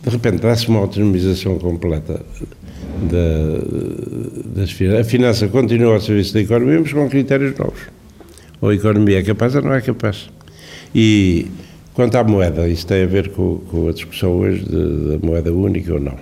[0.00, 2.20] de repente, dá-se uma autonomização completa
[3.10, 5.06] da, das finanças.
[5.06, 7.80] A finança continua ao serviço da economia, mas com critérios novos.
[8.60, 10.30] Ou a economia é capaz ou não é capaz.
[10.94, 11.46] E
[11.94, 15.94] quanto à moeda, isso tem a ver com, com a discussão hoje da moeda única
[15.94, 16.16] ou não.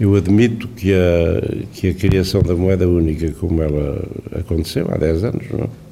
[0.00, 5.24] Eu admito que a, que a criação da moeda única, como ela aconteceu há 10
[5.24, 5.91] anos, não é?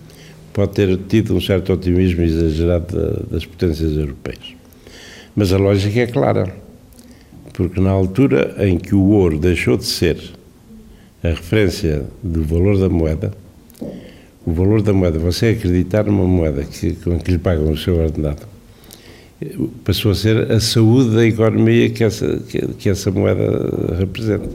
[0.52, 4.54] Pode ter tido um certo otimismo exagerado das potências europeias.
[5.34, 6.52] Mas a lógica é clara,
[7.52, 10.18] porque na altura em que o ouro deixou de ser
[11.22, 13.32] a referência do valor da moeda,
[14.44, 17.98] o valor da moeda, você acreditar numa moeda que, com que lhe pagam o seu
[17.98, 18.48] ordenado,
[19.84, 24.48] passou a ser a saúde da economia que essa, que, que essa moeda representa.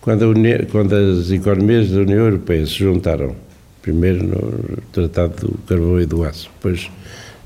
[0.00, 3.36] Quando, União, quando as economias da União Europeia se juntaram
[3.82, 6.88] Primeiro no Tratado do Carvão e do Aço, depois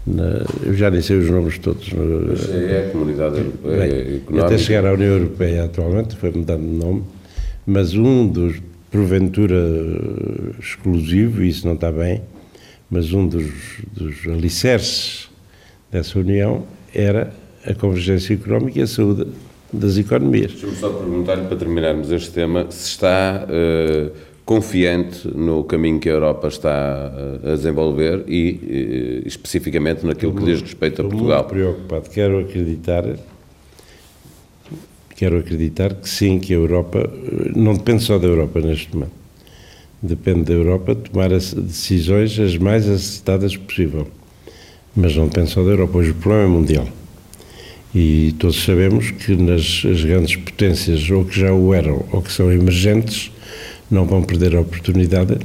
[0.07, 1.90] na, eu já nem sei os nomes todos.
[1.92, 4.46] Mas é a Comunidade bem, Económica.
[4.46, 7.03] Até chegar à União Europeia atualmente, foi mudando de nome,
[7.66, 9.57] mas um dos, porventura,
[10.61, 12.22] exclusivo, e isso não está bem,
[12.88, 13.51] mas um dos,
[13.92, 15.29] dos alicerces
[15.90, 17.33] dessa União era
[17.64, 19.27] a convergência económica e a saúde
[19.72, 20.53] das economias.
[20.53, 24.12] Deixa-me só perguntar-lhe, para terminarmos este tema, se está uh,
[24.46, 30.44] confiante no caminho que a Europa está uh, a desenvolver e, uh, especificamente naquilo que
[30.44, 31.40] diz respeito a Portugal.
[31.40, 32.09] Estou muito preocupado.
[32.14, 33.04] Quero acreditar,
[35.16, 37.11] quero acreditar que sim, que a Europa,
[37.56, 39.12] não depende só da Europa neste momento,
[40.00, 44.06] depende da Europa tomar as decisões as mais acertadas possível.
[44.94, 46.88] Mas não depende só da Europa, hoje o problema é mundial.
[47.92, 52.30] E todos sabemos que nas as grandes potências, ou que já o eram, ou que
[52.30, 53.32] são emergentes,
[53.90, 55.38] não vão perder a oportunidade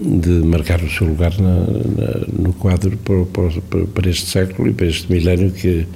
[0.00, 4.86] de marcar o seu lugar na, na, no quadro para, para, este século e para
[4.86, 5.86] este milénio que,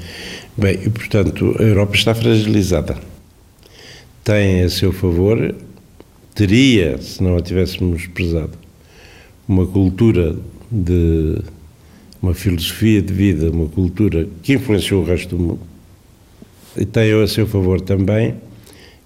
[0.56, 2.96] bem, e portanto a Europa está fragilizada.
[4.22, 5.54] Tem a seu favor,
[6.34, 8.52] teria, se não a tivéssemos prezado,
[9.48, 10.36] uma cultura
[10.70, 11.38] de
[12.22, 15.60] uma filosofia de vida, uma cultura que influenciou o resto do mundo,
[16.76, 18.34] e tem a seu favor também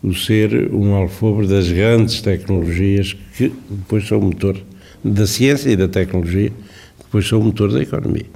[0.04, 4.54] o ser um alfobre das grandes tecnologias que depois são o motor
[5.02, 8.26] da ciência e da tecnologia, que depois são o motor da economia.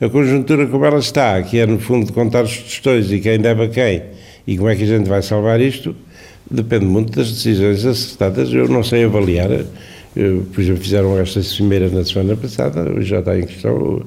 [0.00, 3.62] A conjuntura como ela está, que é no fundo contar os tostões e quem deve
[3.62, 4.02] a quem,
[4.44, 5.94] e como é que a gente vai salvar isto,
[6.50, 8.52] depende muito das decisões acertadas.
[8.52, 9.50] Eu não sei avaliar.
[10.16, 14.02] Eu, por exemplo, fizeram esta cimeira na semana passada, hoje já está em questão,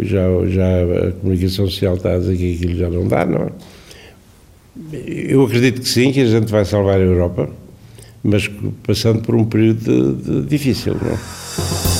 [0.00, 3.48] já, já a comunicação social está a dizer que aquilo já não dá, não é?
[4.92, 7.48] Eu acredito que sim, que a gente vai salvar a Europa,
[8.24, 8.50] mas
[8.86, 10.96] passando por um período de, de difícil.
[11.00, 11.10] Não?
[11.10, 11.18] É?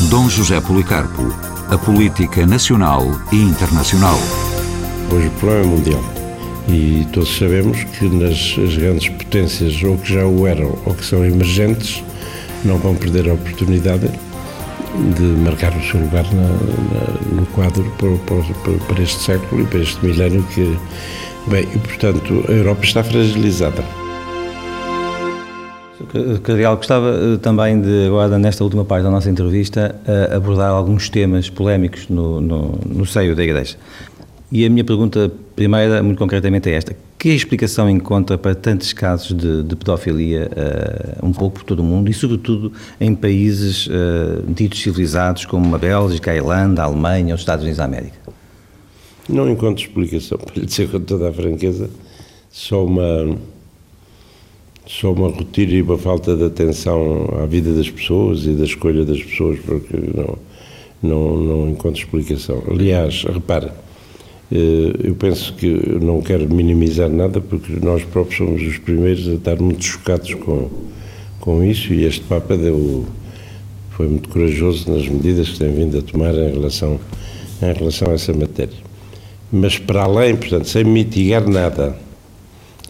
[0.09, 1.23] Dom José Policarpo,
[1.69, 4.19] a política nacional e internacional.
[5.11, 6.23] Hoje o problema é mundial
[6.69, 11.05] e todos sabemos que nas as grandes potências, ou que já o eram, ou que
[11.05, 12.03] são emergentes,
[12.65, 14.09] não vão perder a oportunidade
[15.17, 19.67] de marcar o seu lugar na, na, no quadro para, para, para este século e
[19.67, 20.79] para este milénio que
[21.49, 23.85] Bem, e portanto a Europa está fragilizada.
[26.43, 31.09] Cardeal, gostava eh, também de, agora nesta última parte da nossa entrevista, eh, abordar alguns
[31.09, 33.77] temas polémicos no, no, no seio da Igreja.
[34.51, 39.35] E a minha pergunta primeira, muito concretamente, é esta: que explicação encontra para tantos casos
[39.37, 40.51] de, de pedofilia,
[41.23, 45.75] uh, um pouco por todo o mundo e, sobretudo, em países uh, ditos civilizados como
[45.75, 48.22] a Bélgica, a Irlanda, a Alemanha, os Estados Unidos da América?
[49.29, 51.89] Não encontro explicação, para lhe dizer com toda a franqueza,
[52.51, 53.39] só uma,
[54.85, 59.05] só uma rotina e uma falta de atenção à vida das pessoas e da escolha
[59.05, 60.39] das pessoas, porque não,
[61.03, 62.65] não, não encontro explicação.
[62.69, 63.71] Aliás, repare,
[64.51, 69.35] eh, eu penso que não quero minimizar nada, porque nós próprios somos os primeiros a
[69.35, 70.69] estar muito chocados com,
[71.39, 73.07] com isso e este Papa deu,
[73.91, 76.99] foi muito corajoso nas medidas que tem vindo a tomar em relação,
[77.63, 78.92] em relação a essa matéria
[79.53, 81.95] mas para além, portanto, sem mitigar nada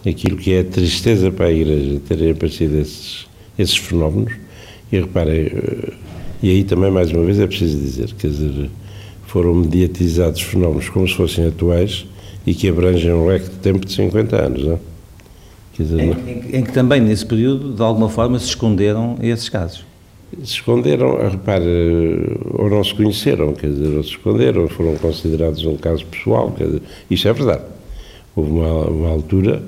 [0.07, 3.27] aquilo que é a tristeza para a Igreja terem aparecido esses,
[3.59, 4.33] esses fenómenos,
[4.91, 5.93] e reparem, eh,
[6.41, 8.69] e aí também mais uma vez é preciso dizer, quer dizer,
[9.27, 12.05] foram mediatizados fenómenos como se fossem atuais
[12.45, 14.73] e que abrangem um leque de tempo de 50 anos, não?
[14.73, 14.79] É?
[15.77, 19.83] Dizer, em, em, em que também nesse período, de alguma forma, se esconderam esses casos
[20.43, 25.75] se esconderam, repare, ou não se conheceram, quer dizer, ou se esconderam, foram considerados um
[25.75, 27.63] caso pessoal, quer dizer, isso é verdade.
[28.35, 29.61] Houve uma, uma altura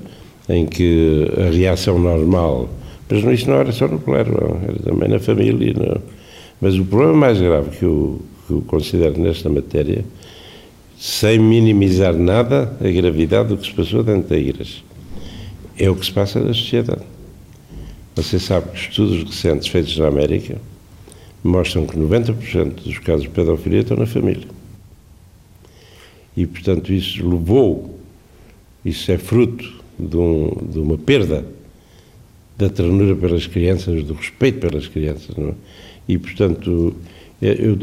[0.48, 2.68] em que a reação normal,
[3.08, 6.00] mas isto não era só no clero, era também na família, não.
[6.60, 10.04] mas o problema mais grave que eu, que eu considero nesta matéria,
[10.98, 14.78] sem minimizar nada a gravidade do que se passou dentro da igreja,
[15.78, 17.15] é o que se passa na sociedade.
[18.16, 20.56] Você sabe que estudos recentes feitos na América
[21.44, 24.48] mostram que 90% dos casos de pedofilia estão na família.
[26.34, 28.00] E, portanto, isso levou,
[28.82, 31.44] isso é fruto de, um, de uma perda
[32.56, 35.36] da ternura pelas crianças, do respeito pelas crianças.
[35.36, 35.52] É?
[36.08, 36.96] E, portanto,
[37.40, 37.78] eu, eu,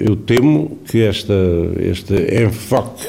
[0.00, 1.32] eu temo que esta,
[1.78, 3.06] este enfoque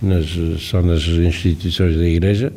[0.00, 0.26] nas,
[0.60, 2.52] só nas instituições da Igreja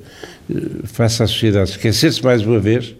[0.47, 2.95] eh, faça a sociedade esquecer-se mais uma vez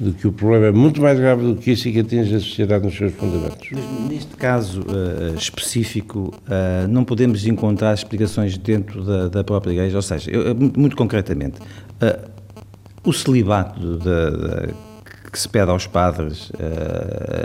[0.00, 2.40] de que o problema é muito mais grave do que isso e que atinge a
[2.40, 3.68] sociedade nos seus fundamentos.
[3.70, 9.96] Mas neste caso uh, específico, uh, não podemos encontrar explicações dentro da, da própria Igreja,
[9.96, 12.30] ou seja, eu, muito concretamente, uh,
[13.04, 14.68] o celibato da, da,
[15.30, 16.50] que se pede aos padres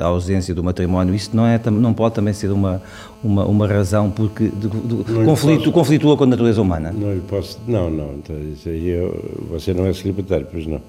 [0.01, 2.81] a ausência do matrimónio, isso não, é, não pode também ser uma,
[3.23, 6.91] uma, uma razão porque de, de, conflito, posso, conflitua com a natureza humana?
[6.91, 10.81] Não, posso, não, não, então, isso aí eu, você não é celibatário, pois não.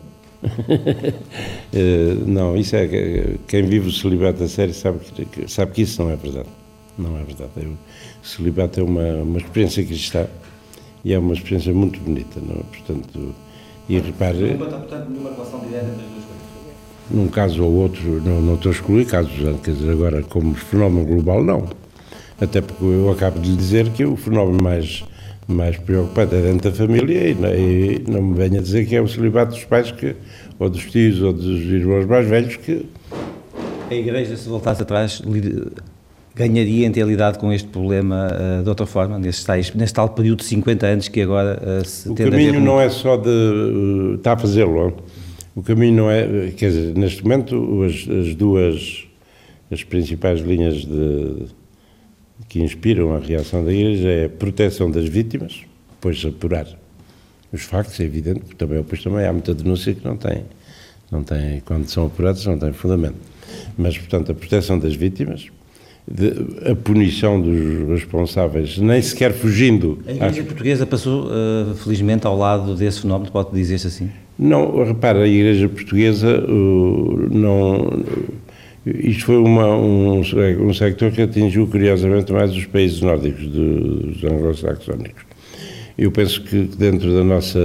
[2.27, 6.11] não, isso é quem vive o celibato a sério sabe que, sabe que isso não
[6.11, 6.49] é verdade.
[6.99, 7.51] Não é verdade.
[7.67, 10.27] O celibato é uma, uma experiência cristã
[11.05, 12.57] e é uma experiência muito bonita, não?
[12.57, 12.63] É?
[12.63, 13.35] portanto,
[13.89, 14.55] e repare...
[14.55, 16.47] Não está, portanto, nenhuma relação direta entre as duas coisas?
[17.11, 19.33] Num caso ou outro, não, não estou a excluir casos,
[19.63, 21.69] quer dizer, agora como fenómeno global, não.
[22.41, 25.05] Até porque eu acabo de lhe dizer que o fenómeno mais,
[25.49, 29.09] mais preocupante é dentro da família e, e não me venha dizer que é o
[29.09, 30.17] celibato dos pais, que,
[30.59, 32.87] ou dos tios, ou dos irmãos mais velhos, que...
[33.89, 35.23] A Igreja, se voltasse atrás,
[36.37, 40.11] ganharia em ter lidado com este problema uh, de outra forma, neste, tais, neste tal
[40.11, 43.29] período de 50 anos que agora uh, se O caminho não é só de.
[43.29, 44.93] Uh, está a fazê-lo.
[45.55, 46.51] O caminho não é.
[46.57, 49.05] Quer dizer, neste momento, as, as duas.
[49.69, 51.47] As principais linhas de,
[52.49, 56.67] que inspiram a reação da Igreja é a proteção das vítimas, depois apurar
[57.53, 60.45] os factos, é evidente, porque também, depois também há muita denúncia que não tem,
[61.11, 63.17] não tem, quando são apurados, não tem fundamento.
[63.77, 65.47] Mas, portanto, a proteção das vítimas,
[66.09, 69.99] de, a punição dos responsáveis, nem sequer fugindo.
[70.07, 70.47] A Igreja às...
[70.47, 74.11] Portuguesa passou, uh, felizmente, ao lado desse fenómeno, pode dizer-se assim?
[74.39, 78.05] Não, repara, a Igreja Portuguesa uh, não.
[78.87, 85.25] Isto foi uma, um, um sector que atingiu, curiosamente, mais os países nórdicos, dos anglo-saxónicos.
[85.99, 87.59] Eu penso que dentro da nossa.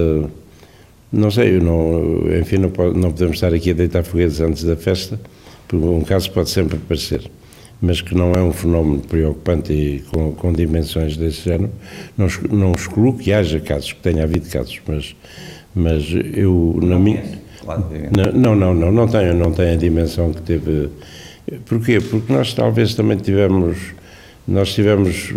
[1.11, 4.76] Não sei, eu não, enfim, não, não podemos estar aqui a deitar foguetes antes da
[4.76, 5.19] festa,
[5.67, 7.30] porque um caso pode sempre aparecer
[7.82, 11.72] mas que não é um fenómeno preocupante e com, com dimensões desse género,
[12.15, 15.15] não, não excluo que haja casos, que tenha havido casos, mas,
[15.74, 16.05] mas
[16.36, 17.40] eu, na minha...
[18.34, 20.89] Não, não, não, não tenho, não tenho a dimensão que teve...
[21.66, 21.99] Porquê?
[21.99, 23.78] Porque nós talvez também tivemos...
[24.47, 25.32] Nós tivemos,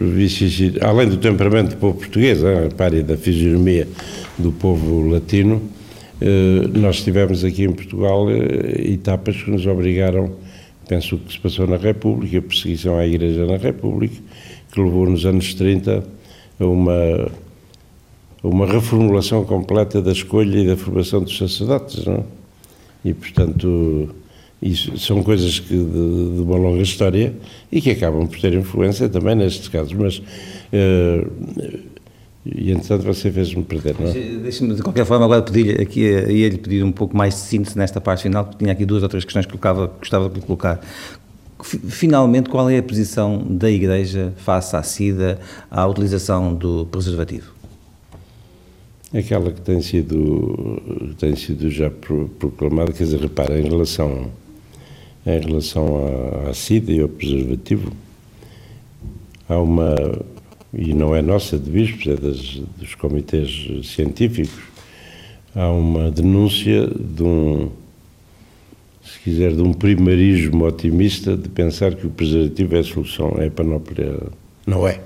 [0.81, 3.87] além do temperamento do povo português, a par da fisionomia
[4.39, 5.61] do povo latino,
[6.21, 10.33] eh, nós tivemos aqui em Portugal eh, etapas que nos obrigaram
[10.89, 14.17] Penso que se passou na República, a perseguição à Igreja na República,
[14.71, 16.05] que levou nos anos 30
[16.61, 17.31] a uma,
[18.45, 22.17] uma reformulação completa da escolha e da formação dos sacerdotes, não?
[22.17, 22.23] É?
[23.07, 24.15] E, portanto,
[24.63, 27.35] isso são coisas que de, de, uma longa história
[27.73, 30.19] e que acabam por ter influência também nestes casos, mas...
[30.19, 31.95] Uh,
[32.47, 34.13] e entretanto você fez-me perder, não é?
[34.13, 38.03] Deixe-me, de qualquer forma, agora pedir aqui, ia-lhe pedir um pouco mais de síntese nesta
[38.03, 40.79] parte final, porque tinha aqui duas ou três questões que colocava, gostava de colocar.
[41.63, 45.41] Finalmente, qual é a posição da Igreja face à SIDA,
[45.71, 47.54] à utilização do preservativo?
[49.17, 51.89] Aquela que tem sido, tem sido já
[52.39, 54.31] proclamada, quer dizer, repara, em relação,
[55.25, 57.93] em relação à, à SIDA e ao preservativo,
[59.49, 59.95] há uma
[60.77, 64.59] e não é nossa de bispos, é das, dos comitês científicos,
[65.55, 67.71] há uma denúncia de um,
[69.05, 73.47] se quiser, de um primarismo otimista de pensar que o preservativo é a solução, é
[73.47, 74.19] a panóplia.
[74.67, 75.01] Não é.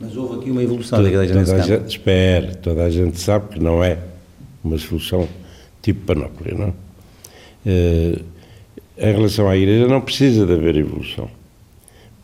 [0.00, 1.86] Mas houve aqui uma evolução toda, da Igreja nesse campo.
[1.86, 3.98] espera, toda a gente sabe que não é
[4.62, 5.28] uma solução
[5.82, 6.74] tipo panóplia, não
[7.66, 8.18] é?
[8.96, 11.28] em relação à Igreja, não precisa de haver evolução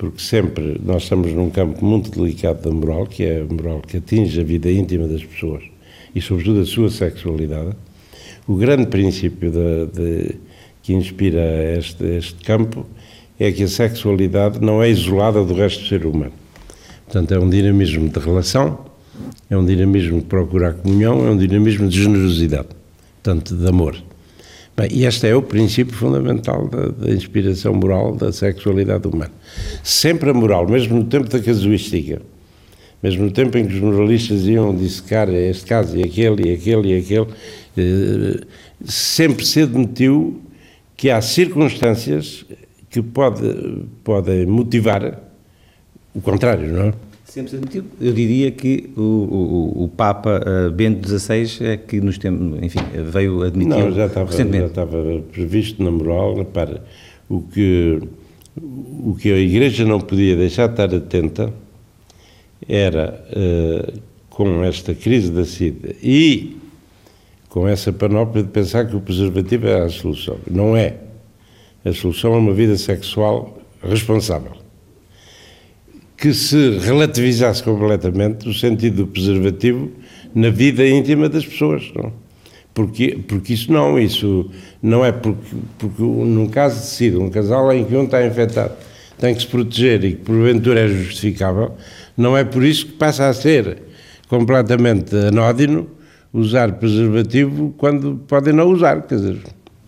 [0.01, 3.99] porque sempre nós estamos num campo muito delicado da moral, que é a moral que
[3.99, 5.63] atinge a vida íntima das pessoas
[6.15, 7.77] e, sobretudo, a sua sexualidade.
[8.49, 10.37] O grande princípio de, de,
[10.83, 12.87] que inspira este, este campo
[13.39, 16.33] é que a sexualidade não é isolada do resto do ser humano.
[17.11, 18.87] Portanto, é um dinamismo de relação,
[19.51, 22.69] é um dinamismo de procurar comunhão, é um dinamismo de generosidade,
[23.21, 23.97] portanto, de amor.
[24.77, 29.33] Bem, e este é o princípio fundamental da, da, inspiração moral da sexualidade humana.
[29.83, 32.23] Sempre a moral, mesmo no tempo da casuística,
[33.03, 36.95] mesmo no tempo em que os moralistas iam dissecar este caso e aquele e aquele
[36.95, 37.27] e aquele,
[37.77, 38.41] eh,
[38.85, 40.41] sempre se admitiu
[40.97, 42.47] que há circunstâncias
[42.89, 43.43] que pode,
[44.05, 45.30] podem motivar
[46.15, 46.95] o contrário, não é?
[47.25, 47.87] Sempre admitido.
[48.01, 52.81] Eu diria que o, o, o Papa uh, Bento XVI é que nos tem, enfim,
[53.13, 56.83] veio admitir Não, já estava, já estava previsto na moral, repara,
[57.29, 58.03] o que,
[58.61, 61.53] o que a Igreja não podia deixar de estar atenta
[62.69, 66.57] era, uh, com esta crise da SIDA e
[67.49, 70.37] com essa panóplia de pensar que o preservativo é a solução.
[70.51, 70.97] Não é.
[71.85, 74.61] A solução é uma vida sexual responsável
[76.21, 79.91] que se relativizasse completamente o sentido do preservativo
[80.35, 81.91] na vida íntima das pessoas.
[81.95, 82.13] Não?
[82.75, 84.51] Porque, porque isso não, isso
[84.83, 88.75] não é porque, porque num caso de SIDA, um casal em que um está infectado
[89.19, 91.73] tem que se proteger e que porventura é justificável,
[92.17, 93.79] não é por isso que passa a ser
[94.29, 95.89] completamente anódino
[96.33, 99.39] usar preservativo quando podem não usar, quer dizer...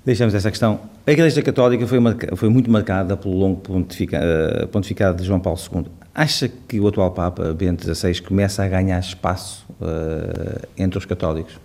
[0.05, 0.81] Deixamos essa questão.
[1.07, 5.59] A Igreja Católica foi, marca, foi muito marcada pelo longo uh, pontificado de João Paulo
[5.59, 6.02] II.
[6.15, 11.59] Acha que o atual Papa, Bento XVI, começa a ganhar espaço uh, entre os católicos?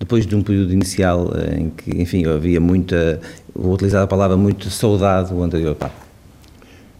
[0.00, 3.20] Depois de um período inicial uh, em que, enfim, havia muita,
[3.54, 5.94] vou utilizar a palavra, muito saudade do anterior Papa.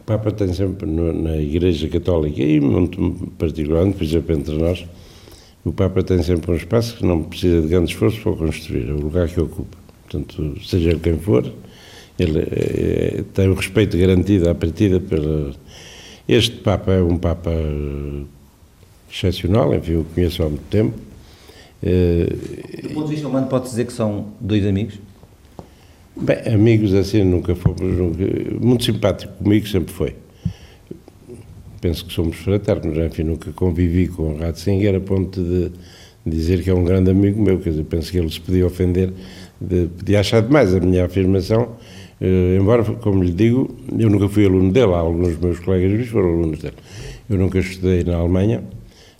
[0.02, 4.86] O Papa tem sempre, no, na Igreja Católica, e muito particularmente, por exemplo, entre nós,
[5.64, 8.92] o Papa tem sempre um espaço que não precisa de grande esforço para construir, é
[8.92, 9.76] o lugar que ocupa.
[10.08, 11.52] Portanto, seja quem for,
[12.18, 15.52] ele é, tem o respeito garantido à partida pela.
[16.28, 17.50] Este Papa é um Papa
[19.10, 20.94] excepcional, enfim, eu conheço há muito tempo.
[21.82, 22.28] Eh,
[22.82, 24.98] Do ponto de vista humano, pode dizer que são dois amigos?
[26.14, 27.80] Bem, amigos assim nunca fomos.
[27.80, 28.24] Nunca,
[28.60, 30.14] muito simpático comigo sempre foi
[31.80, 35.70] penso que somos fraternos, enfim, nunca convivi com o Ratzinger a ponto de
[36.26, 39.12] dizer que é um grande amigo meu, quer dizer, penso que ele se podia ofender,
[39.60, 41.76] de, podia achar demais a minha afirmação,
[42.20, 46.28] eh, embora, como lhe digo, eu nunca fui aluno dele, alguns dos meus colegas foram
[46.28, 46.76] alunos dele.
[47.30, 48.62] Eu nunca estudei na Alemanha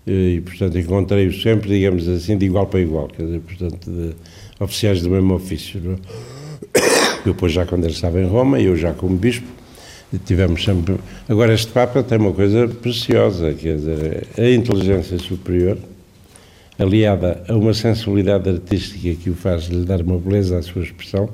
[0.07, 4.15] eh, e, portanto, encontrei-o sempre, digamos assim, de igual para igual, quer dizer, portanto, de
[4.59, 5.81] oficiais do mesmo ofício.
[5.81, 5.93] Não?
[5.93, 5.99] É?
[7.25, 9.47] Depois, já quando ele estava em Roma, eu já como bispo,
[10.25, 10.97] tivemos sempre.
[11.29, 15.79] Agora, este Papa tem uma coisa preciosa, quer dizer, a inteligência superior,
[16.79, 21.29] aliada a uma sensibilidade artística que o faz lhe dar uma beleza à sua expressão,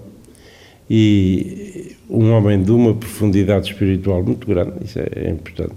[0.88, 5.72] e um homem de uma profundidade espiritual muito grande, isso é, é importante.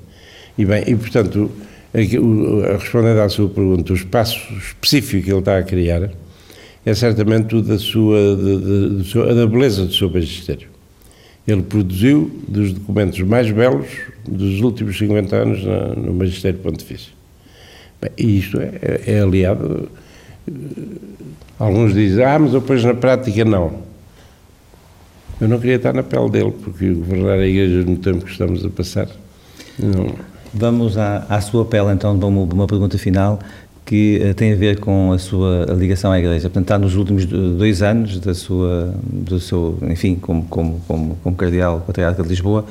[0.57, 1.51] E bem, e portanto,
[1.93, 6.09] respondendo à sua pergunta, o espaço específico que ele está a criar
[6.85, 10.69] é certamente o da sua, de, de, da beleza do seu magistério.
[11.47, 13.87] Ele produziu dos documentos mais belos
[14.27, 15.63] dos últimos 50 anos
[15.97, 17.13] no Magistério Pontifício.
[18.01, 19.89] Bem, e isto é, é, é aliado.
[20.47, 20.51] Eh,
[21.57, 23.86] alguns dizem, ah, mas depois na prática não.
[25.39, 28.65] Eu não queria estar na pele dele, porque governar a igreja no tempo que estamos
[28.65, 29.07] a passar.
[29.77, 30.15] Não.
[30.53, 33.39] Vamos à, à sua pele, então, uma, uma pergunta final
[33.87, 36.49] que uh, tem a ver com a sua ligação à Igreja.
[36.49, 41.35] Portanto, está nos últimos dois anos da sua, do seu, enfim, como, como, como, como
[41.35, 42.65] cardeal patriarca de Lisboa,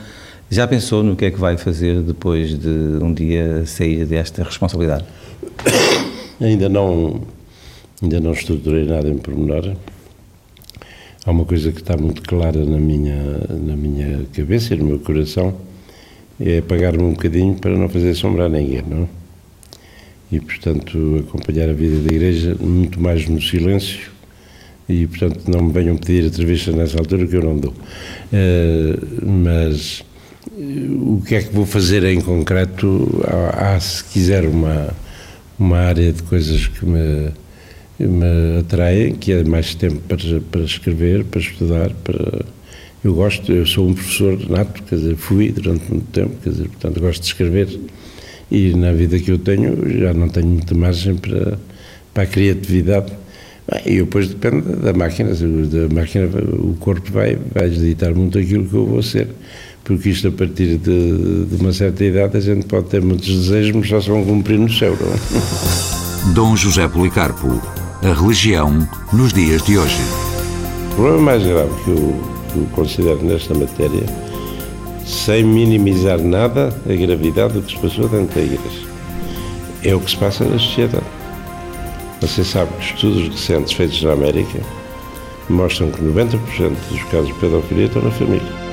[0.50, 5.04] já pensou no que é que vai fazer depois de um dia sair desta responsabilidade?
[6.38, 7.22] Ainda não,
[8.02, 9.74] ainda não estruturei nada em pormenor.
[11.26, 13.16] Há uma coisa que está muito clara na minha,
[13.50, 15.54] na minha cabeça e no meu coração,
[16.40, 19.06] é apagar-me um bocadinho para não fazer sombra a ninguém, não é?
[20.30, 24.10] e, portanto, acompanhar a vida da Igreja muito mais no silêncio
[24.88, 27.72] e, portanto, não me venham pedir entrevista nessa altura que eu não dou.
[27.72, 30.04] Uh, mas
[30.56, 33.22] o que é que vou fazer em concreto?
[33.24, 34.94] Há, há, se quiser, uma,
[35.58, 37.30] uma área de coisas que me,
[37.99, 40.18] me atraem, que é mais tempo para,
[40.51, 42.44] para escrever, para estudar, para...
[43.05, 46.68] Eu gosto, eu sou um professor nato, quer dizer, fui durante muito tempo, quer dizer,
[46.68, 47.68] portanto, gosto de escrever
[48.51, 51.59] e na vida que eu tenho já não tenho muita margem para,
[52.14, 53.12] para a criatividade.
[53.84, 58.74] E depois depende da máquina, da máquina o corpo vai, vai ditar muito aquilo que
[58.74, 59.26] eu vou ser,
[59.82, 63.72] porque isto a partir de, de uma certa idade a gente pode ter muitos desejos,
[63.72, 64.97] mas só se vão cumprir no céu.
[65.01, 65.12] Não?
[65.12, 66.32] É?
[66.32, 67.61] Dom José Policarpo,
[68.03, 70.01] a religião nos dias de hoje.
[70.92, 72.20] O problema mais grave que eu,
[72.53, 74.05] que eu considero nesta matéria
[75.05, 78.86] sem minimizar nada a gravidade do que se passou dentro da igreja.
[79.82, 81.05] É o que se passa na sociedade.
[82.20, 84.59] Você sabe que estudos recentes feitos na América
[85.49, 86.38] mostram que 90%
[86.90, 88.65] dos casos de pedofilia estão na família.